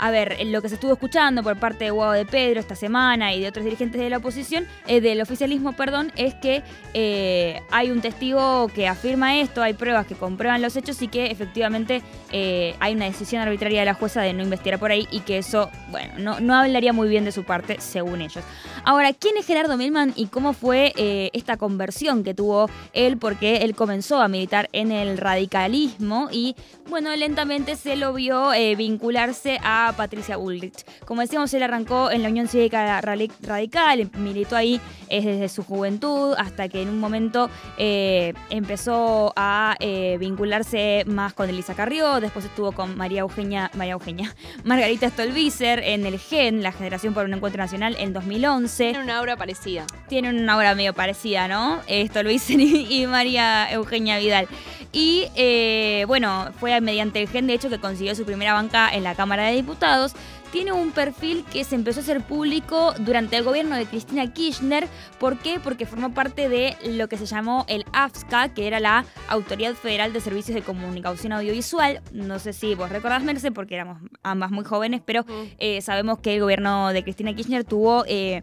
a 0.00 0.10
ver, 0.10 0.38
lo 0.46 0.62
que 0.62 0.70
se 0.70 0.76
estuvo 0.76 0.94
escuchando 0.94 1.42
por 1.42 1.58
parte 1.58 1.84
de 1.84 1.90
Guado 1.90 2.12
de 2.12 2.24
Pedro 2.24 2.58
esta 2.58 2.74
semana 2.74 3.34
y 3.34 3.40
de 3.42 3.48
otros 3.48 3.66
dirigentes 3.66 4.00
de 4.00 4.08
la 4.08 4.16
oposición, 4.16 4.66
eh, 4.86 5.02
del 5.02 5.20
oficialismo, 5.20 5.74
perdón, 5.74 6.10
es 6.16 6.32
que 6.34 6.62
eh, 6.94 7.60
hay 7.70 7.90
un 7.90 8.00
testigo 8.00 8.68
que 8.68 8.88
afirma 8.88 9.36
esto, 9.36 9.62
hay 9.62 9.74
pruebas 9.74 10.06
que 10.06 10.14
comprueban 10.14 10.62
los 10.62 10.74
hechos 10.74 11.02
y 11.02 11.08
que 11.08 11.26
efectivamente 11.26 12.00
eh, 12.32 12.74
hay 12.80 12.94
una 12.94 13.04
decisión 13.04 13.42
arbitraria 13.42 13.80
de 13.80 13.86
la 13.86 13.94
jueza 13.94 14.22
de 14.22 14.32
no 14.32 14.42
investigar 14.42 14.80
por 14.80 14.90
ahí 14.90 15.06
y 15.10 15.20
que 15.20 15.36
eso, 15.36 15.70
bueno, 15.90 16.14
no, 16.16 16.40
no 16.40 16.54
hablaría 16.54 16.94
muy 16.94 17.10
bien 17.10 17.26
de 17.26 17.32
su 17.32 17.44
parte, 17.44 17.76
según 17.78 18.22
ellos. 18.22 18.42
Ahora, 18.84 19.12
¿quién 19.12 19.36
es 19.36 19.46
Gerardo 19.46 19.76
Milman 19.76 20.12
y 20.16 20.26
cómo 20.26 20.54
fue 20.54 20.94
eh, 20.96 21.30
esta 21.34 21.58
conversión 21.58 22.24
que 22.24 22.32
tuvo 22.34 22.70
él? 22.94 23.18
Porque 23.18 23.58
él 23.58 23.74
comenzó 23.74 24.20
a 24.20 24.28
militar 24.28 24.70
en 24.72 24.90
el 24.90 25.18
radicalismo 25.18 26.28
y, 26.32 26.56
bueno, 26.88 27.14
lentamente 27.14 27.76
se 27.76 27.96
lo 27.96 28.14
vio 28.14 28.54
eh, 28.54 28.76
vincularse 28.76 29.58
a 29.62 29.92
Patricia 29.96 30.38
Bullrich. 30.38 30.84
Como 31.04 31.20
decíamos, 31.20 31.52
él 31.52 31.62
arrancó 31.62 32.10
en 32.10 32.22
la 32.22 32.30
Unión 32.30 32.48
Cívica 32.48 33.00
Radical, 33.00 34.10
militó 34.18 34.56
ahí 34.56 34.80
desde 35.08 35.48
su 35.48 35.62
juventud 35.62 36.34
hasta 36.38 36.68
que 36.68 36.82
en 36.82 36.88
un 36.88 37.00
momento 37.00 37.50
eh, 37.76 38.32
empezó 38.48 39.32
a 39.36 39.76
vincularse 40.18 41.04
más 41.06 41.34
con 41.34 41.48
Elisa 41.48 41.74
Carrió, 41.74 42.20
después 42.20 42.44
estuvo 42.44 42.72
con 42.72 42.96
María 42.96 43.20
Eugenia, 43.20 43.70
María 43.74 43.92
Eugenia, 43.94 44.34
Margarita 44.64 45.10
Stolbizer 45.10 45.80
en 45.80 46.06
el 46.06 46.18
GEN, 46.18 46.62
la 46.62 46.72
Generación 46.72 47.12
por 47.12 47.24
un 47.24 47.34
Encuentro 47.34 47.62
Nacional, 47.62 47.96
en 47.98 48.12
2011 48.12 48.69
Tiene 48.76 49.00
una 49.00 49.20
obra 49.20 49.36
parecida. 49.36 49.86
tienen 50.08 50.38
una 50.38 50.56
obra 50.56 50.74
medio 50.74 50.94
parecida, 50.94 51.48
¿no? 51.48 51.80
Esto 51.86 52.22
lo 52.22 52.30
dicen 52.30 52.60
y, 52.60 53.02
y 53.02 53.06
María 53.06 53.70
Eugenia 53.72 54.18
Vidal. 54.18 54.48
Y 54.92 55.28
eh, 55.36 56.04
bueno, 56.08 56.48
fue 56.58 56.80
mediante 56.80 57.20
el 57.22 57.28
GEN, 57.28 57.46
de 57.46 57.54
hecho, 57.54 57.68
que 57.68 57.78
consiguió 57.78 58.14
su 58.14 58.24
primera 58.24 58.54
banca 58.54 58.92
en 58.92 59.04
la 59.04 59.14
Cámara 59.14 59.44
de 59.44 59.52
Diputados. 59.52 60.14
Tiene 60.52 60.72
un 60.72 60.90
perfil 60.90 61.44
que 61.52 61.62
se 61.62 61.76
empezó 61.76 62.00
a 62.00 62.02
hacer 62.02 62.22
público 62.22 62.92
durante 62.98 63.36
el 63.36 63.44
gobierno 63.44 63.76
de 63.76 63.86
Cristina 63.86 64.32
Kirchner. 64.32 64.88
¿Por 65.20 65.38
qué? 65.38 65.60
Porque 65.62 65.86
formó 65.86 66.12
parte 66.12 66.48
de 66.48 66.76
lo 66.86 67.08
que 67.08 67.16
se 67.16 67.26
llamó 67.26 67.64
el 67.68 67.84
AFSCA, 67.92 68.48
que 68.52 68.66
era 68.66 68.80
la 68.80 69.04
Autoridad 69.28 69.74
Federal 69.74 70.12
de 70.12 70.20
Servicios 70.20 70.56
de 70.56 70.62
Comunicación 70.62 71.32
Audiovisual. 71.32 72.02
No 72.12 72.40
sé 72.40 72.52
si 72.52 72.74
vos 72.74 72.90
recordás, 72.90 73.22
Merce, 73.22 73.52
porque 73.52 73.76
éramos 73.76 73.98
ambas 74.24 74.50
muy 74.50 74.64
jóvenes, 74.64 75.00
pero 75.04 75.24
eh, 75.58 75.80
sabemos 75.82 76.18
que 76.18 76.34
el 76.34 76.40
gobierno 76.40 76.92
de 76.92 77.04
Cristina 77.04 77.32
Kirchner 77.32 77.62
tuvo 77.64 78.04
eh, 78.08 78.42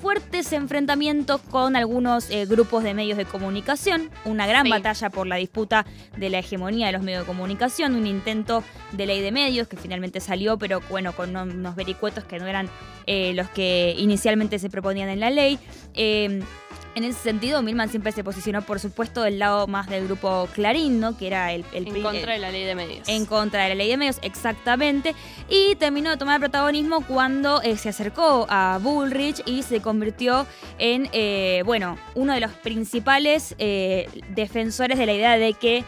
fuertes 0.00 0.52
enfrentamientos 0.52 1.40
con 1.50 1.76
algunos 1.76 2.30
eh, 2.30 2.46
grupos 2.46 2.82
de 2.82 2.94
medios 2.94 3.18
de 3.18 3.24
comunicación, 3.26 4.10
una 4.24 4.46
gran 4.46 4.64
Sí. 4.64 4.70
batalla 4.70 5.10
por 5.10 5.26
la 5.26 5.36
disputa 5.36 5.84
de 6.16 6.30
la 6.30 6.38
hegemonía 6.38 6.86
de 6.86 6.92
los 6.92 7.02
medios 7.02 7.20
de 7.22 7.26
comunicación, 7.26 7.94
un 7.94 8.06
intento 8.06 8.64
de 8.92 9.06
ley 9.06 9.20
de 9.20 9.30
medios 9.32 9.68
que 9.68 9.76
finalmente 9.76 10.18
salió, 10.20 10.56
pero 10.58 10.80
bueno, 10.88 11.12
con 11.12 11.25
no- 11.26 11.42
unos 11.42 11.74
vericuetos 11.76 12.24
que 12.24 12.38
no 12.38 12.46
eran 12.46 12.68
eh, 13.06 13.32
los 13.34 13.48
que 13.50 13.94
inicialmente 13.98 14.58
se 14.58 14.68
proponían 14.70 15.08
en 15.08 15.20
la 15.20 15.30
ley. 15.30 15.58
Eh, 15.94 16.40
En 16.96 17.04
ese 17.04 17.18
sentido, 17.18 17.60
Milman 17.60 17.90
siempre 17.90 18.10
se 18.10 18.24
posicionó, 18.24 18.62
por 18.62 18.80
supuesto, 18.80 19.22
del 19.22 19.38
lado 19.38 19.66
más 19.66 19.86
del 19.90 20.06
grupo 20.06 20.48
Clarín, 20.54 20.98
¿no? 20.98 21.14
Que 21.14 21.26
era 21.26 21.52
el... 21.52 21.62
el 21.74 21.88
en 21.88 22.02
contra 22.02 22.32
de 22.32 22.38
la 22.38 22.50
ley 22.50 22.64
de 22.64 22.74
medios. 22.74 23.06
En 23.06 23.26
contra 23.26 23.64
de 23.64 23.68
la 23.68 23.74
ley 23.74 23.90
de 23.90 23.98
medios, 23.98 24.18
exactamente. 24.22 25.14
Y 25.50 25.74
terminó 25.74 26.08
de 26.08 26.16
tomar 26.16 26.40
protagonismo 26.40 27.02
cuando 27.02 27.60
eh, 27.60 27.76
se 27.76 27.90
acercó 27.90 28.46
a 28.48 28.78
Bullrich 28.82 29.42
y 29.44 29.62
se 29.62 29.82
convirtió 29.82 30.46
en, 30.78 31.10
eh, 31.12 31.62
bueno, 31.66 31.98
uno 32.14 32.32
de 32.32 32.40
los 32.40 32.52
principales 32.52 33.54
eh, 33.58 34.08
defensores 34.30 34.96
de 34.96 35.04
la 35.04 35.12
idea 35.12 35.36
de 35.36 35.52
que 35.52 35.84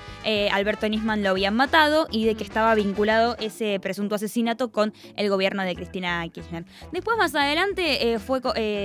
Alberto 0.52 0.86
Nisman 0.90 1.22
lo 1.22 1.30
habían 1.30 1.54
matado 1.54 2.06
y 2.10 2.26
de 2.26 2.34
que 2.34 2.44
estaba 2.44 2.74
vinculado 2.74 3.34
ese 3.40 3.80
presunto 3.80 4.16
asesinato 4.16 4.70
con 4.70 4.92
el 5.16 5.30
gobierno 5.30 5.62
de 5.62 5.74
Cristina 5.74 6.28
Kirchner. 6.28 6.66
Después, 6.92 7.16
más 7.16 7.34
adelante, 7.34 8.18
fue 8.18 8.42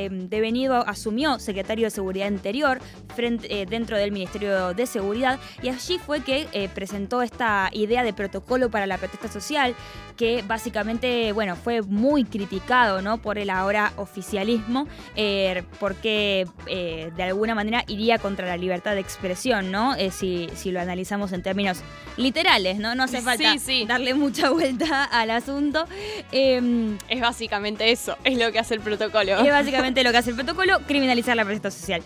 devenido, 0.09 0.87
asumió 0.87 1.37
secretario 1.37 1.87
de 1.87 1.91
Seguridad 1.91 2.12
Interior 2.15 2.79
frente, 3.15 3.61
eh, 3.61 3.65
dentro 3.65 3.97
del 3.97 4.11
Ministerio 4.11 4.73
de 4.73 4.85
Seguridad 4.85 5.39
y 5.61 5.69
allí 5.69 5.99
fue 5.99 6.21
que 6.21 6.47
eh, 6.53 6.69
presentó 6.73 7.21
esta 7.21 7.69
idea 7.71 8.03
de 8.03 8.13
protocolo 8.13 8.69
para 8.69 8.85
la 8.85 8.97
protesta 8.97 9.27
social 9.27 9.75
que 10.17 10.43
básicamente, 10.47 11.31
bueno, 11.31 11.55
fue 11.55 11.81
muy 11.81 12.23
criticado 12.23 13.01
¿no? 13.01 13.17
por 13.17 13.39
el 13.39 13.49
ahora 13.49 13.93
oficialismo 13.97 14.87
eh, 15.15 15.63
porque 15.79 16.47
de 16.65 17.23
alguna 17.23 17.55
manera 17.55 17.83
iría 17.87 18.19
contra 18.19 18.45
la 18.47 18.57
libertad 18.57 18.93
de 18.93 18.99
expresión, 18.99 19.71
¿no? 19.71 19.95
si, 20.11 20.49
si 20.55 20.71
lo 20.71 20.79
analizamos 20.79 21.31
en 21.33 21.41
términos 21.41 21.81
literales, 22.17 22.77
¿no? 22.77 22.95
No 22.95 23.03
hace 23.03 23.21
falta 23.21 23.55
darle 23.87 24.13
mucha 24.13 24.49
vuelta 24.49 25.03
al 25.05 25.31
asunto. 25.31 25.85
Em, 26.31 26.97
es 27.09 27.21
básicamente 27.21 27.91
eso, 27.91 28.17
es 28.23 28.37
lo 28.37 28.51
que 28.51 28.59
hace 28.59 28.75
el 28.75 28.81
protocolo. 28.81 29.37
Es 29.39 29.51
básicamente 29.51 30.03
lo 30.03 30.11
que 30.11 30.17
hace 30.17 30.31
el 30.31 30.35
protocolo, 30.35 30.79
criminalizar 30.87 31.35
la 31.35 31.43
protesta 31.43 31.71
social 31.71 32.02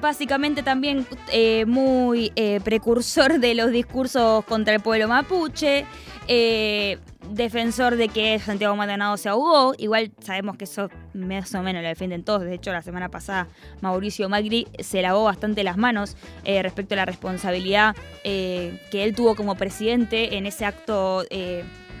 básicamente 0.00 0.62
también 0.62 1.06
eh, 1.32 1.64
muy 1.66 2.32
eh, 2.36 2.60
precursor 2.62 3.38
de 3.38 3.54
los 3.54 3.70
discursos 3.70 4.44
contra 4.44 4.74
el 4.74 4.80
pueblo 4.80 5.08
mapuche, 5.08 5.86
eh, 6.26 6.98
defensor 7.30 7.96
de 7.96 8.08
que 8.08 8.38
Santiago 8.38 8.76
Maldonado 8.76 9.16
se 9.16 9.28
ahogó, 9.28 9.74
igual 9.78 10.12
sabemos 10.20 10.56
que 10.56 10.64
eso 10.64 10.90
más 11.14 11.54
o 11.54 11.62
menos 11.62 11.82
lo 11.82 11.88
defienden 11.88 12.22
todos, 12.22 12.42
de 12.42 12.54
hecho 12.54 12.72
la 12.72 12.82
semana 12.82 13.10
pasada 13.10 13.48
Mauricio 13.80 14.28
Magri 14.28 14.66
se 14.78 15.02
lavó 15.02 15.24
bastante 15.24 15.64
las 15.64 15.76
manos 15.76 16.16
respecto 16.44 16.94
a 16.94 16.96
la 16.96 17.04
responsabilidad 17.06 17.96
que 18.22 18.78
él 18.92 19.14
tuvo 19.14 19.36
como 19.36 19.54
presidente 19.54 20.36
en 20.36 20.46
ese 20.46 20.66
acto 20.66 21.24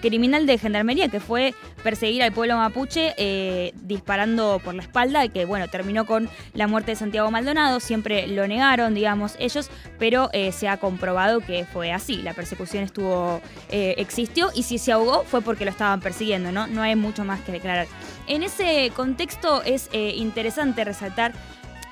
criminal 0.04 0.44
de 0.44 0.58
gendarmería 0.58 1.08
que 1.08 1.18
fue 1.18 1.54
perseguir 1.82 2.22
al 2.22 2.30
pueblo 2.30 2.58
mapuche 2.58 3.14
eh, 3.16 3.72
disparando 3.82 4.60
por 4.62 4.74
la 4.74 4.82
espalda, 4.82 5.24
y 5.24 5.30
que 5.30 5.46
bueno, 5.46 5.66
terminó 5.68 6.04
con 6.04 6.28
la 6.52 6.66
muerte 6.66 6.90
de 6.90 6.96
Santiago 6.96 7.30
Maldonado. 7.30 7.80
Siempre 7.80 8.26
lo 8.26 8.46
negaron, 8.46 8.92
digamos, 8.92 9.34
ellos, 9.38 9.70
pero 9.98 10.28
eh, 10.34 10.52
se 10.52 10.68
ha 10.68 10.76
comprobado 10.76 11.40
que 11.40 11.64
fue 11.64 11.90
así. 11.90 12.16
La 12.16 12.34
persecución 12.34 12.84
estuvo, 12.84 13.40
eh, 13.70 13.94
existió 13.96 14.50
y 14.54 14.64
si 14.64 14.76
se 14.76 14.92
ahogó 14.92 15.24
fue 15.24 15.40
porque 15.40 15.64
lo 15.64 15.70
estaban 15.70 16.00
persiguiendo, 16.00 16.52
¿no? 16.52 16.66
No 16.66 16.82
hay 16.82 16.96
mucho 16.96 17.24
más 17.24 17.40
que 17.40 17.52
declarar. 17.52 17.86
En 18.26 18.42
ese 18.42 18.92
contexto 18.94 19.62
es 19.62 19.88
interesante 19.92 20.84
resaltar 20.84 21.32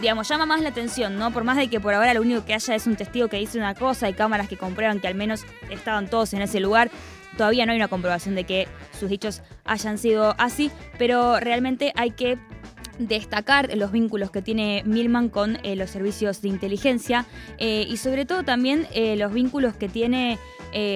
digamos, 0.00 0.28
llama 0.28 0.46
más 0.46 0.60
la 0.60 0.70
atención, 0.70 1.16
¿no? 1.16 1.30
Por 1.30 1.44
más 1.44 1.56
de 1.56 1.68
que 1.68 1.78
por 1.78 1.94
ahora 1.94 2.12
lo 2.12 2.22
único 2.22 2.44
que 2.44 2.54
haya 2.54 2.74
es 2.74 2.88
un 2.88 2.96
testigo 2.96 3.28
que 3.28 3.36
dice 3.36 3.56
una 3.56 3.74
cosa 3.76 4.08
y 4.08 4.14
cámaras 4.14 4.48
que 4.48 4.56
comprueban 4.56 4.98
que 4.98 5.06
al 5.06 5.14
menos 5.14 5.44
estaban 5.70 6.08
todos 6.08 6.34
en 6.34 6.42
ese 6.42 6.58
lugar, 6.58 6.90
Todavía 7.36 7.66
no 7.66 7.72
hay 7.72 7.78
una 7.78 7.88
comprobación 7.88 8.34
de 8.34 8.44
que 8.44 8.68
sus 8.98 9.08
dichos 9.08 9.42
hayan 9.64 9.98
sido 9.98 10.34
así, 10.38 10.70
pero 10.98 11.40
realmente 11.40 11.92
hay 11.96 12.10
que 12.10 12.38
destacar 12.98 13.76
los 13.76 13.92
vínculos 13.92 14.30
que 14.30 14.42
tiene 14.42 14.82
Milman 14.84 15.28
con 15.28 15.58
eh, 15.62 15.76
los 15.76 15.90
servicios 15.90 16.42
de 16.42 16.48
inteligencia 16.48 17.26
eh, 17.58 17.86
y 17.88 17.96
sobre 17.96 18.26
todo 18.26 18.42
también 18.42 18.86
eh, 18.92 19.16
los 19.16 19.32
vínculos 19.32 19.74
que 19.74 19.88
tiene 19.88 20.38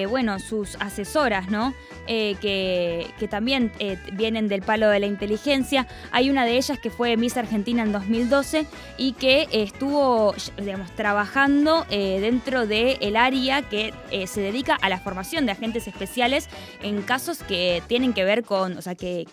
bueno 0.09 0.39
sus 0.39 0.75
asesoras 0.79 1.51
no 1.51 1.71
que, 2.07 3.07
que, 3.19 3.27
también 3.27 3.71
vienen 4.13 4.47
del 4.47 4.61
palo 4.61 4.89
de 4.89 4.99
la 4.99 5.05
inteligencia. 5.05 5.85
Hay 6.11 6.29
una 6.29 6.45
de 6.45 6.57
ellas 6.57 6.79
que 6.79 6.89
fue 6.89 7.17
Miss 7.17 7.37
Argentina 7.37 7.83
en 7.83 7.91
2012 7.91 8.65
y 8.97 9.13
que 9.13 9.47
estuvo 9.51 10.33
digamos 10.57 10.91
trabajando 10.95 11.85
dentro 11.89 12.65
del 12.65 13.15
área 13.15 13.61
que 13.61 13.93
se 14.27 14.41
dedica 14.41 14.75
a 14.75 14.89
la 14.89 14.99
formación 14.99 15.45
de 15.45 15.51
agentes 15.51 15.87
especiales 15.87 16.47
en 16.81 17.01
casos 17.01 17.39
que 17.39 17.83
tienen 17.87 18.13
que 18.13 18.23
ver 18.23 18.43
con 18.43 18.77
o 18.77 18.81
sea 18.81 18.95
que, 18.95 19.27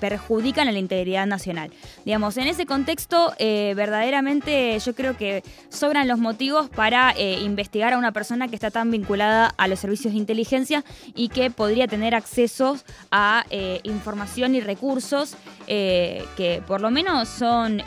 perjudican 0.00 0.68
a 0.68 0.72
la 0.72 0.78
integridad 0.78 1.26
nacional. 1.26 1.70
Digamos, 2.04 2.36
en 2.36 2.46
ese 2.46 2.66
contexto, 2.66 3.32
eh, 3.38 3.72
verdaderamente 3.76 4.78
yo 4.78 4.94
creo 4.94 5.16
que 5.16 5.42
sobran 5.68 6.08
los 6.08 6.18
motivos 6.18 6.68
para 6.68 7.12
eh, 7.16 7.40
investigar 7.40 7.92
a 7.92 7.98
una 7.98 8.12
persona 8.12 8.48
que 8.48 8.54
está 8.54 8.70
tan 8.70 8.90
vinculada 8.90 9.54
a 9.56 9.68
los 9.68 9.80
servicios 9.80 10.12
de 10.12 10.18
inteligencia 10.18 10.84
y 11.14 11.28
que 11.28 11.50
podría 11.50 11.88
tener 11.88 12.07
acceso 12.14 12.78
a 13.10 13.44
eh, 13.50 13.80
información 13.84 14.54
y 14.54 14.60
recursos 14.60 15.36
que 15.66 16.62
por 16.66 16.80
lo 16.80 16.90
menos 16.90 17.28
son, 17.28 17.82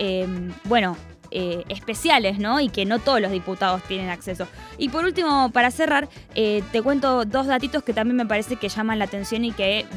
bueno, 0.66 0.96
especiales, 1.32 2.38
¿no? 2.38 2.60
Y 2.60 2.70
que 2.70 2.86
no 2.86 3.00
todos 3.00 3.20
los 3.20 3.32
diputados 3.32 3.82
tienen 3.88 4.10
acceso. 4.10 4.48
Y 4.78 4.90
por 4.90 5.04
último, 5.04 5.50
para 5.52 5.72
cerrar, 5.72 6.08
te 6.36 6.82
cuento 6.84 7.26
dos 7.26 7.48
datitos 7.48 7.82
que 7.82 7.94
también 7.94 8.18
me 8.18 8.26
parece 8.28 8.58
que 8.58 8.70
llaman 8.70 9.00
la 9.00 9.06
atención 9.06 9.46
y 9.46 9.52
que 9.52 9.88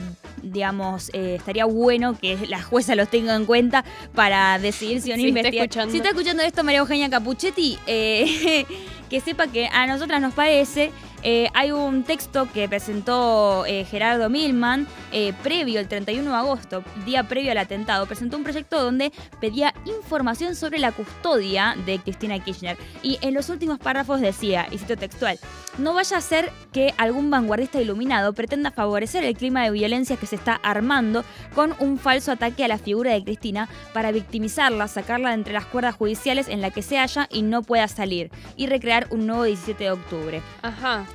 digamos, 0.44 1.10
eh, 1.12 1.37
estaría 1.37 1.64
bueno 1.64 2.16
que 2.18 2.46
la 2.48 2.62
jueza 2.62 2.94
los 2.94 3.08
tenga 3.08 3.34
en 3.34 3.46
cuenta 3.46 3.84
para 4.14 4.58
decidir 4.58 5.00
si 5.00 5.12
o 5.12 5.16
no 5.16 5.22
investigar. 5.22 5.68
Si 5.90 5.96
está 5.96 6.10
escuchando 6.10 6.42
esto 6.42 6.62
María 6.62 6.80
Eugenia 6.80 7.08
Capuchetti, 7.10 7.78
eh, 7.87 8.66
que 9.10 9.20
sepa 9.20 9.46
que 9.46 9.66
a 9.66 9.87
nosotras 9.87 10.20
nos 10.20 10.34
parece 10.34 10.92
eh, 11.26 11.48
hay 11.54 11.72
un 11.72 12.04
texto 12.04 12.46
que 12.52 12.68
presentó 12.68 13.64
eh, 13.64 13.87
Gerardo 13.87 14.28
Milman 14.28 14.87
eh, 15.10 15.32
previo, 15.42 15.80
el 15.80 15.88
31 15.88 16.30
de 16.30 16.37
agosto, 16.37 16.84
día 17.06 17.24
previo 17.24 17.50
al 17.50 17.56
atentado. 17.58 18.04
Presentó 18.04 18.37
un 18.37 18.44
proyecto 18.44 18.82
donde 18.82 19.10
pedía 19.40 19.72
información 19.87 20.54
sobre 20.54 20.78
la 20.78 20.92
custodia 20.92 21.76
de 21.87 21.98
Cristina 21.98 22.38
Kirchner. 22.38 22.76
Y 23.02 23.18
en 23.22 23.32
los 23.32 23.48
últimos 23.48 23.78
párrafos 23.78 24.20
decía, 24.20 24.68
y 24.70 24.76
cito 24.76 24.98
textual, 24.98 25.38
no 25.78 25.94
vaya 25.94 26.18
a 26.18 26.20
ser 26.20 26.52
que 26.72 26.92
algún 26.98 27.30
vanguardista 27.30 27.80
iluminado 27.80 28.34
pretenda 28.34 28.70
favorecer 28.70 29.24
el 29.24 29.37
clima 29.37 29.64
de 29.64 29.70
violencia 29.70 30.16
que 30.16 30.26
se 30.26 30.37
está 30.37 30.54
armando 30.62 31.24
con 31.54 31.74
un 31.80 31.98
falso 31.98 32.32
ataque 32.32 32.64
a 32.64 32.68
la 32.68 32.78
figura 32.78 33.12
de 33.12 33.24
Cristina 33.24 33.68
para 33.94 34.12
victimizarla, 34.12 34.88
sacarla 34.88 35.30
de 35.30 35.37
entre 35.37 35.54
las 35.54 35.64
cuerdas 35.64 35.94
judiciales 35.94 36.48
en 36.48 36.60
la 36.60 36.70
que 36.70 36.82
se 36.82 36.98
halla 36.98 37.28
y 37.30 37.42
no 37.42 37.62
pueda 37.62 37.88
salir, 37.88 38.30
y 38.56 38.66
recrear 38.66 39.06
un 39.10 39.26
nuevo 39.26 39.44
17 39.44 39.84
de 39.84 39.90
octubre. 39.90 40.42
Ajá. 40.62 41.06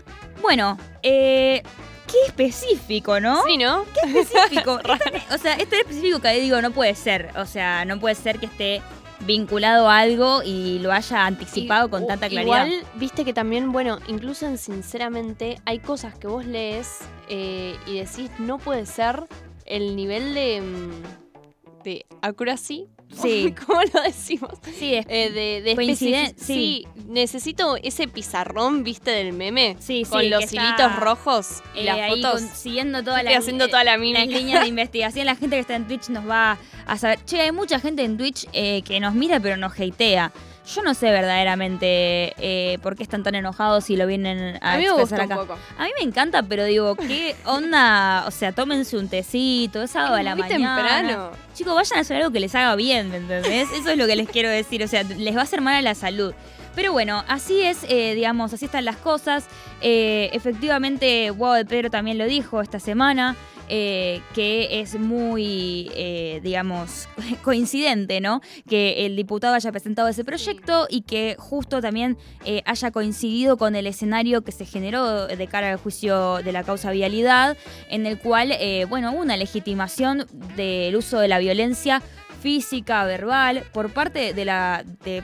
Bueno, 0.41 0.77
eh, 1.03 1.61
qué 2.07 2.17
específico, 2.27 3.19
¿no? 3.19 3.43
Sí, 3.43 3.57
¿no? 3.57 3.85
Qué 3.93 4.19
específico. 4.19 4.79
o 5.33 5.37
sea, 5.37 5.53
esto 5.55 5.75
es 5.75 5.81
específico 5.81 6.19
que 6.19 6.39
digo, 6.39 6.61
no 6.61 6.71
puede 6.71 6.95
ser. 6.95 7.31
O 7.37 7.45
sea, 7.45 7.85
no 7.85 7.99
puede 7.99 8.15
ser 8.15 8.39
que 8.39 8.45
esté 8.45 8.81
vinculado 9.25 9.89
a 9.89 9.99
algo 9.99 10.41
y 10.43 10.79
lo 10.79 10.91
haya 10.91 11.25
anticipado 11.25 11.89
con 11.89 12.07
tanta 12.07 12.29
claridad. 12.29 12.65
Igual, 12.65 12.83
viste 12.95 13.25
que 13.25 13.33
también, 13.33 13.71
bueno, 13.71 13.99
incluso 14.07 14.45
en 14.45 14.57
sinceramente, 14.57 15.59
hay 15.65 15.79
cosas 15.79 16.17
que 16.17 16.27
vos 16.27 16.45
lees 16.45 16.99
eh, 17.27 17.75
y 17.85 17.99
decís, 17.99 18.31
no 18.39 18.57
puede 18.57 18.85
ser 18.85 19.25
el 19.65 19.95
nivel 19.95 20.33
de, 20.33 20.61
mm, 20.61 21.83
de 21.83 22.05
accuracy 22.21 22.87
Sí. 23.21 23.53
¿Cómo 23.65 23.81
lo 23.93 24.01
decimos? 24.01 24.51
Sí, 24.77 24.95
es 24.95 25.05
eh, 25.09 25.31
de, 25.31 25.61
de 25.75 26.35
Sí. 26.37 26.87
necesito 27.07 27.75
ese 27.81 28.07
pizarrón, 28.07 28.83
¿viste? 28.83 29.11
Del 29.11 29.33
meme. 29.33 29.75
Sí, 29.79 30.03
Con 30.09 30.29
los 30.29 30.51
hilitos 30.53 30.95
rojos 30.97 31.63
y 31.75 31.83
las 31.83 31.97
eh, 31.97 32.07
fotos. 32.09 32.41
siguiendo 32.53 33.03
toda 33.03 33.23
la, 33.23 33.37
haciendo 33.37 33.67
toda 33.67 33.83
la 33.83 33.97
las 33.97 34.27
líneas 34.27 34.61
de 34.61 34.67
investigación. 34.67 35.25
La 35.25 35.35
gente 35.35 35.55
que 35.55 35.61
está 35.61 35.75
en 35.75 35.87
Twitch 35.87 36.09
nos 36.09 36.27
va 36.27 36.57
a 36.85 36.97
saber. 36.97 37.23
Che, 37.25 37.41
hay 37.41 37.51
mucha 37.51 37.79
gente 37.79 38.03
en 38.03 38.17
Twitch 38.17 38.47
eh, 38.53 38.81
que 38.83 38.99
nos 38.99 39.13
mira 39.13 39.39
pero 39.39 39.57
nos 39.57 39.73
hatea. 39.79 40.31
Yo 40.73 40.83
no 40.83 40.93
sé 40.93 41.09
verdaderamente 41.09 42.33
eh, 42.37 42.77
por 42.83 42.95
qué 42.95 43.03
están 43.03 43.23
tan 43.23 43.33
enojados 43.33 43.85
si 43.85 43.95
lo 43.95 44.05
vienen 44.05 44.57
a, 44.61 44.73
a 44.73 44.77
mí 44.77 44.85
acá. 44.85 45.39
A 45.77 45.83
mí 45.83 45.89
me 45.97 46.03
encanta, 46.03 46.43
pero 46.43 46.65
digo, 46.65 46.95
¿qué 46.95 47.35
onda? 47.45 48.25
O 48.27 48.31
sea, 48.31 48.51
tómense 48.51 48.97
un 48.97 49.09
tecito, 49.09 49.81
es 49.81 49.91
sábado 49.91 50.15
a 50.15 50.23
la 50.23 50.35
mañana. 50.35 50.75
temprano. 50.75 51.31
Chicos, 51.55 51.73
vayan 51.73 51.97
a 51.97 52.01
hacer 52.01 52.17
algo 52.17 52.31
que 52.31 52.39
les 52.39 52.53
haga 52.53 52.75
bien, 52.75 53.09
¿me 53.09 53.17
entendés? 53.17 53.67
Eso 53.73 53.89
es 53.89 53.97
lo 53.97 54.05
que 54.05 54.15
les 54.15 54.29
quiero 54.29 54.49
decir. 54.49 54.83
O 54.83 54.87
sea, 54.87 55.03
les 55.03 55.35
va 55.35 55.41
a 55.41 55.43
hacer 55.43 55.61
mal 55.61 55.75
a 55.75 55.81
la 55.81 55.95
salud. 55.95 56.33
Pero 56.75 56.93
bueno, 56.93 57.23
así 57.27 57.61
es, 57.61 57.83
eh, 57.89 58.13
digamos, 58.13 58.53
así 58.53 58.65
están 58.65 58.85
las 58.85 58.97
cosas. 58.97 59.47
Eh, 59.81 60.29
efectivamente, 60.33 61.29
Guado 61.31 61.55
de 61.55 61.65
Pedro 61.65 61.89
también 61.89 62.17
lo 62.17 62.25
dijo 62.25 62.61
esta 62.61 62.79
semana. 62.79 63.35
Eh, 63.71 64.21
que 64.33 64.81
es 64.81 64.99
muy, 64.99 65.91
eh, 65.95 66.39
digamos, 66.43 67.07
coincidente, 67.43 68.19
¿no? 68.19 68.41
Que 68.67 69.05
el 69.05 69.15
diputado 69.15 69.53
haya 69.53 69.71
presentado 69.71 70.07
ese 70.07 70.23
proyecto 70.23 70.87
y 70.89 71.01
que 71.01 71.35
justo 71.37 71.79
también 71.79 72.17
eh, 72.45 72.63
haya 72.65 72.89
coincidido 72.89 73.57
con 73.57 73.75
el 73.75 73.85
escenario 73.85 74.41
que 74.41 74.51
se 74.51 74.65
generó 74.65 75.27
de 75.27 75.47
cara 75.47 75.71
al 75.71 75.77
juicio 75.77 76.37
de 76.37 76.51
la 76.51 76.63
causa 76.63 76.89
vialidad, 76.89 77.57
en 77.89 78.07
el 78.07 78.17
cual, 78.17 78.53
bueno, 78.89 79.11
hubo 79.11 79.21
una 79.21 79.37
legitimación 79.37 80.25
del 80.55 80.95
uso 80.95 81.19
de 81.19 81.27
la 81.27 81.37
violencia 81.37 82.01
física, 82.41 83.03
verbal, 83.03 83.63
por 83.73 83.91
parte 83.91 84.33
de 84.33 84.45
la 84.45 84.83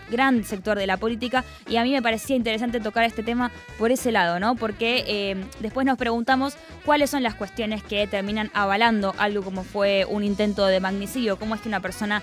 gran 0.09 0.43
sector 0.43 0.77
de 0.77 0.87
la 0.87 0.97
política. 0.97 1.43
Y 1.67 1.77
a 1.77 1.83
mí 1.83 1.91
me 1.91 2.01
parecía 2.01 2.35
interesante 2.35 2.79
tocar 2.79 3.03
este 3.03 3.23
tema 3.23 3.51
por 3.77 3.91
ese 3.91 4.11
lado, 4.11 4.39
¿no? 4.39 4.55
Porque 4.55 5.03
eh, 5.07 5.45
después 5.59 5.85
nos 5.85 5.97
preguntamos 5.97 6.55
cuáles 6.83 7.09
son 7.09 7.23
las 7.23 7.35
cuestiones 7.35 7.83
que 7.83 8.07
terminan 8.07 8.51
avalando 8.53 9.15
algo 9.17 9.43
como 9.43 9.63
fue 9.63 10.05
un 10.09 10.23
intento 10.23 10.65
de 10.65 10.79
magnicidio, 10.79 11.37
cómo 11.37 11.55
es 11.55 11.61
que 11.61 11.69
una 11.69 11.79
persona 11.79 12.21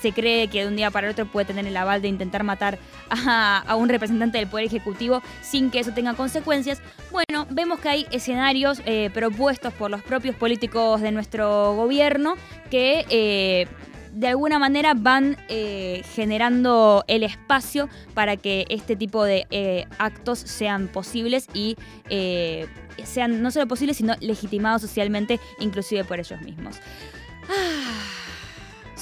se 0.00 0.12
cree 0.12 0.48
que 0.48 0.62
de 0.62 0.68
un 0.68 0.76
día 0.76 0.90
para 0.90 1.10
otro 1.10 1.26
puede 1.26 1.46
tener 1.46 1.66
el 1.66 1.76
aval 1.76 2.00
de 2.02 2.08
intentar 2.08 2.42
matar 2.44 2.78
a, 3.10 3.76
un 3.76 3.88
representante 3.88 4.38
del 4.38 4.46
Poder 4.46 4.66
Ejecutivo 4.66 5.22
sin 5.42 5.70
que 5.70 5.80
eso 5.80 5.92
tenga 5.92 6.14
consecuencias. 6.14 6.80
Bueno, 7.10 7.46
vemos 7.50 7.78
que 7.80 7.88
hay 7.88 8.06
escenarios 8.10 8.82
eh, 8.86 9.10
propuestos 9.12 9.72
por 9.74 9.90
los 9.90 10.02
propios 10.02 10.34
políticos 10.34 11.00
de 11.00 11.12
nuestro 11.12 11.74
gobierno 11.74 12.34
que... 12.70 13.04
Eh, 13.08 13.66
de 14.12 14.28
alguna 14.28 14.58
manera 14.58 14.94
van 14.94 15.36
eh, 15.48 16.02
generando 16.14 17.04
el 17.08 17.22
espacio 17.22 17.88
para 18.14 18.36
que 18.36 18.66
este 18.68 18.96
tipo 18.96 19.24
de 19.24 19.86
actos 19.98 20.38
sean 20.38 20.88
posibles 20.88 21.48
y 21.54 21.76
sean 23.04 23.42
no 23.42 23.50
solo 23.50 23.66
posibles, 23.66 23.96
sino 23.96 24.14
legitimados 24.20 24.82
socialmente, 24.82 25.40
inclusive 25.58 26.04
por 26.04 26.20
ellos 26.20 26.40
mismos. 26.42 26.76
Ah 27.48 28.21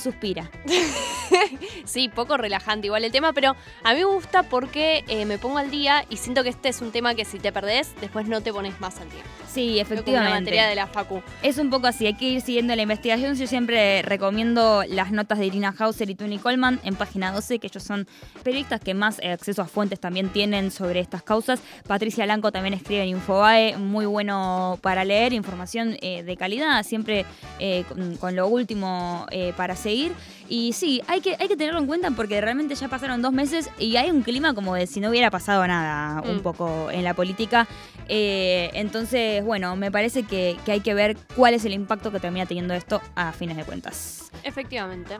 suspira. 0.00 0.50
sí, 1.84 2.08
poco 2.08 2.36
relajante 2.36 2.86
igual 2.86 3.04
el 3.04 3.12
tema, 3.12 3.32
pero 3.32 3.56
a 3.84 3.92
mí 3.92 3.98
me 3.98 4.04
gusta 4.04 4.42
porque 4.42 5.04
eh, 5.08 5.24
me 5.26 5.38
pongo 5.38 5.58
al 5.58 5.70
día 5.70 6.04
y 6.10 6.16
siento 6.16 6.42
que 6.42 6.48
este 6.48 6.68
es 6.68 6.80
un 6.80 6.90
tema 6.90 7.14
que 7.14 7.24
si 7.24 7.38
te 7.38 7.52
perdés, 7.52 7.94
después 8.00 8.26
no 8.26 8.40
te 8.40 8.52
pones 8.52 8.80
más 8.80 9.00
al 9.00 9.10
día. 9.10 9.22
Sí, 9.52 9.80
efectivamente. 9.80 10.30
la 10.30 10.40
materia 10.40 10.66
de 10.66 10.74
la 10.76 10.86
Facu. 10.86 11.22
Es 11.42 11.58
un 11.58 11.70
poco 11.70 11.88
así, 11.88 12.06
hay 12.06 12.14
que 12.14 12.26
ir 12.26 12.40
siguiendo 12.40 12.74
la 12.76 12.82
investigación. 12.82 13.34
Yo 13.34 13.46
siempre 13.48 14.02
recomiendo 14.02 14.84
las 14.88 15.10
notas 15.10 15.38
de 15.38 15.46
Irina 15.46 15.74
Hauser 15.76 16.08
y 16.08 16.14
Tony 16.14 16.38
Coleman 16.38 16.78
en 16.84 16.94
página 16.94 17.32
12, 17.32 17.58
que 17.58 17.66
ellos 17.66 17.82
son 17.82 18.06
periodistas 18.44 18.80
que 18.80 18.94
más 18.94 19.18
acceso 19.18 19.62
a 19.62 19.66
fuentes 19.66 19.98
también 19.98 20.28
tienen 20.28 20.70
sobre 20.70 21.00
estas 21.00 21.22
causas. 21.22 21.60
Patricia 21.86 22.24
Blanco 22.24 22.52
también 22.52 22.74
escribe 22.74 23.02
en 23.02 23.08
Infobae, 23.08 23.76
muy 23.76 24.06
bueno 24.06 24.78
para 24.82 25.04
leer, 25.04 25.32
información 25.32 25.96
eh, 26.00 26.22
de 26.22 26.36
calidad, 26.36 26.84
siempre 26.84 27.26
eh, 27.58 27.84
con, 28.20 28.36
lo 28.36 28.46
último 28.46 29.26
para 29.56 29.74
seguir 29.90 30.12
y 30.50 30.72
sí, 30.72 31.00
hay 31.06 31.20
que, 31.20 31.36
hay 31.38 31.46
que 31.46 31.56
tenerlo 31.56 31.78
en 31.78 31.86
cuenta 31.86 32.10
porque 32.10 32.40
realmente 32.40 32.74
ya 32.74 32.88
pasaron 32.88 33.22
dos 33.22 33.32
meses 33.32 33.70
y 33.78 33.96
hay 33.96 34.10
un 34.10 34.22
clima 34.22 34.52
como 34.52 34.74
de 34.74 34.88
si 34.88 34.98
no 34.98 35.08
hubiera 35.08 35.30
pasado 35.30 35.64
nada 35.64 36.22
un 36.22 36.38
mm. 36.38 36.40
poco 36.40 36.90
en 36.90 37.04
la 37.04 37.14
política. 37.14 37.68
Eh, 38.08 38.70
entonces, 38.74 39.44
bueno, 39.44 39.76
me 39.76 39.92
parece 39.92 40.24
que, 40.24 40.56
que 40.64 40.72
hay 40.72 40.80
que 40.80 40.92
ver 40.92 41.16
cuál 41.36 41.54
es 41.54 41.64
el 41.64 41.72
impacto 41.72 42.10
que 42.10 42.18
termina 42.18 42.46
teniendo 42.46 42.74
esto 42.74 43.00
a 43.14 43.30
fines 43.30 43.56
de 43.56 43.64
cuentas. 43.64 44.32
Efectivamente. 44.42 45.18